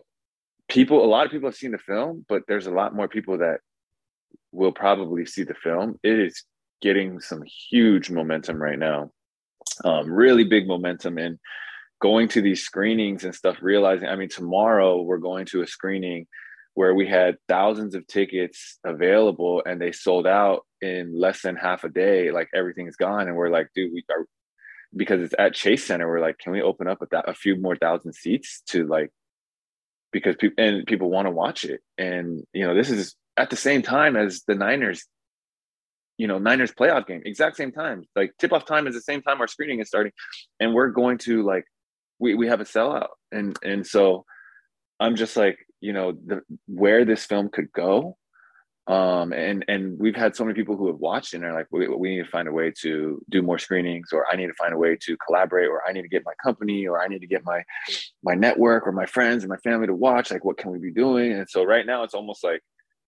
people 0.69 1.03
a 1.03 1.07
lot 1.07 1.25
of 1.25 1.31
people 1.31 1.47
have 1.47 1.55
seen 1.55 1.71
the 1.71 1.77
film 1.77 2.25
but 2.27 2.43
there's 2.47 2.67
a 2.67 2.71
lot 2.71 2.95
more 2.95 3.07
people 3.07 3.37
that 3.37 3.59
will 4.55 4.71
probably 4.71 5.25
see 5.25 5.43
the 5.43 5.53
film. 5.53 5.99
It 6.01 6.19
is 6.19 6.43
getting 6.81 7.19
some 7.19 7.43
huge 7.69 8.09
momentum 8.09 8.61
right 8.61 8.79
now. 8.79 9.11
Um, 9.83 10.09
really 10.09 10.45
big 10.45 10.67
momentum 10.67 11.17
and 11.17 11.37
going 12.01 12.27
to 12.29 12.41
these 12.41 12.63
screenings 12.63 13.23
and 13.23 13.33
stuff 13.33 13.57
realizing 13.61 14.07
i 14.07 14.15
mean 14.15 14.29
tomorrow 14.29 15.01
we're 15.01 15.17
going 15.17 15.45
to 15.45 15.61
a 15.61 15.67
screening 15.67 16.27
where 16.73 16.93
we 16.93 17.07
had 17.07 17.37
thousands 17.47 17.95
of 17.95 18.05
tickets 18.05 18.79
available 18.83 19.63
and 19.65 19.81
they 19.81 19.93
sold 19.93 20.27
out 20.27 20.65
in 20.81 21.17
less 21.17 21.41
than 21.41 21.55
half 21.55 21.85
a 21.85 21.89
day 21.89 22.31
like 22.31 22.49
everything's 22.53 22.97
gone. 22.97 23.27
And 23.27 23.35
we're 23.35 23.49
like 23.49 23.69
dude 23.73 23.93
we 23.93 24.03
are 24.09 24.25
because 24.95 25.21
it's 25.21 25.33
at 25.39 25.53
chase 25.53 25.85
center 25.87 26.07
we're 26.07 26.19
like 26.19 26.37
can 26.37 26.51
we 26.51 26.61
open 26.61 26.87
up 26.87 27.01
a, 27.01 27.07
th- 27.07 27.23
a 27.27 27.33
few 27.33 27.59
more 27.59 27.77
thousand 27.77 28.13
seats 28.13 28.61
to 28.67 28.85
like 28.85 29.09
because 30.15 30.37
people 30.37 30.63
and 30.63 30.87
people 30.87 31.09
want 31.09 31.25
to 31.25 31.29
watch 31.29 31.65
it. 31.65 31.81
And 31.97 32.41
you 32.53 32.65
know 32.65 32.73
this 32.73 32.89
is 32.89 33.17
at 33.35 33.49
the 33.49 33.57
same 33.57 33.81
time 33.81 34.15
as 34.15 34.43
the 34.47 34.55
niners 34.55 35.03
you 36.17 36.25
know 36.25 36.39
niners 36.39 36.71
playoff 36.71 37.05
game 37.05 37.21
exact 37.25 37.57
same 37.57 37.73
time. 37.73 38.05
Like 38.15 38.31
tip 38.39 38.53
off 38.53 38.65
time 38.65 38.87
is 38.87 38.95
the 38.95 39.01
same 39.01 39.21
time 39.21 39.41
our 39.41 39.47
screening 39.47 39.81
is 39.81 39.89
starting 39.89 40.13
and 40.61 40.73
we're 40.73 40.91
going 40.91 41.17
to 41.19 41.43
like 41.43 41.65
we, 42.17 42.33
we 42.33 42.47
have 42.47 42.61
a 42.61 42.63
sellout. 42.63 43.09
And 43.33 43.59
and 43.61 43.85
so 43.85 44.25
i'm 44.97 45.17
just 45.17 45.35
like 45.35 45.57
you 45.81 45.91
know 45.91 46.13
the 46.13 46.39
where 46.67 47.03
this 47.03 47.25
film 47.25 47.49
could 47.49 47.69
go 47.73 48.15
um 48.87 49.33
and 49.33 49.65
and 49.67 49.97
we've 49.97 50.15
had 50.15 50.35
so 50.35 50.43
many 50.43 50.53
people 50.53 50.77
who 50.77 50.85
have 50.85 50.97
watched 50.97 51.33
and 51.33 51.43
are 51.43 51.53
like 51.53 51.65
we, 51.71 51.87
we 51.87 52.15
need 52.15 52.23
to 52.23 52.29
find 52.29 52.47
a 52.47 52.51
way 52.51 52.71
to 52.79 53.19
do 53.29 53.41
more 53.41 53.57
screenings 53.57 54.09
or 54.13 54.25
i 54.31 54.35
need 54.35 54.45
to 54.45 54.53
find 54.53 54.75
a 54.75 54.77
way 54.77 54.95
to 54.95 55.17
collaborate 55.25 55.67
or 55.67 55.81
i 55.87 55.91
need 55.91 56.03
to 56.03 56.07
get 56.07 56.21
my 56.23 56.33
company 56.43 56.85
or 56.85 57.01
i 57.01 57.07
need 57.07 57.21
to 57.21 57.27
get 57.27 57.43
my 57.43 57.63
my 58.23 58.33
network 58.35 58.85
or 58.87 58.91
my 58.91 59.05
friends 59.05 59.43
and 59.43 59.49
my 59.49 59.57
family 59.57 59.87
to 59.87 59.95
watch 59.95 60.31
like 60.31 60.43
what 60.43 60.57
can 60.57 60.71
we 60.71 60.79
be 60.79 60.91
doing? 60.91 61.33
And 61.33 61.49
so 61.49 61.63
right 61.63 61.85
now 61.85 62.03
it's 62.03 62.13
almost 62.13 62.43
like 62.43 62.61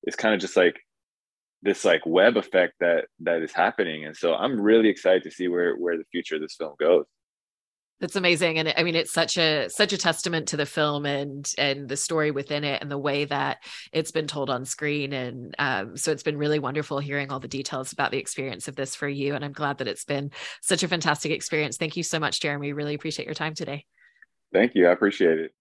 it's 0.03 0.15
kind 0.15 0.33
of 0.33 0.39
just 0.39 0.55
like 0.55 0.79
this 1.63 1.83
like 1.83 2.05
web 2.05 2.37
effect 2.37 2.73
that 2.79 3.05
that 3.21 3.41
is 3.41 3.51
happening. 3.51 4.05
And 4.05 4.15
so 4.15 4.35
i'm 4.35 4.59
really 4.59 4.89
excited 4.89 5.23
to 5.23 5.31
see 5.31 5.47
where 5.47 5.75
where 5.75 5.97
the 5.97 6.05
future 6.11 6.35
of 6.35 6.41
this 6.41 6.55
film 6.55 6.75
goes 6.79 7.05
that's 7.99 8.15
amazing 8.15 8.60
and 8.60 8.73
i 8.77 8.83
mean 8.83 8.95
it's 8.95 9.12
such 9.12 9.38
a 9.38 9.67
such 9.69 9.93
a 9.93 9.97
testament 9.97 10.47
to 10.47 10.57
the 10.57 10.65
film 10.65 11.05
and 11.05 11.51
and 11.57 11.89
the 11.89 11.97
story 11.97 12.31
within 12.31 12.63
it 12.63 12.81
and 12.81 12.91
the 12.91 12.97
way 12.97 13.25
that 13.25 13.57
it's 13.91 14.12
been 14.12 14.27
told 14.27 14.49
on 14.49 14.65
screen 14.65 15.13
and 15.13 15.55
um, 15.60 15.97
so 15.97 16.12
it's 16.12 16.23
been 16.23 16.38
really 16.38 16.60
wonderful 16.60 16.99
hearing 16.99 17.31
all 17.31 17.39
the 17.39 17.47
details 17.47 17.91
about 17.91 18.12
the 18.12 18.17
experience 18.17 18.67
of 18.67 18.75
this 18.75 18.95
for 18.95 19.07
you 19.07 19.36
and 19.36 19.43
i'm 19.43 19.51
glad 19.51 19.77
that 19.77 19.88
it's 19.88 20.05
been 20.05 20.31
such 20.62 20.83
a 20.83 20.88
fantastic 20.88 21.31
experience. 21.31 21.77
Thank 21.77 21.97
you 21.97 22.03
so 22.03 22.19
much 22.19 22.39
jeremy. 22.39 22.73
Really 22.73 22.93
appreciate 22.93 23.25
your 23.25 23.36
time 23.36 23.53
today. 23.53 23.86
Thank 24.53 24.75
you. 24.75 24.88
I 24.88 24.91
appreciate 24.91 25.39
it 25.39 25.51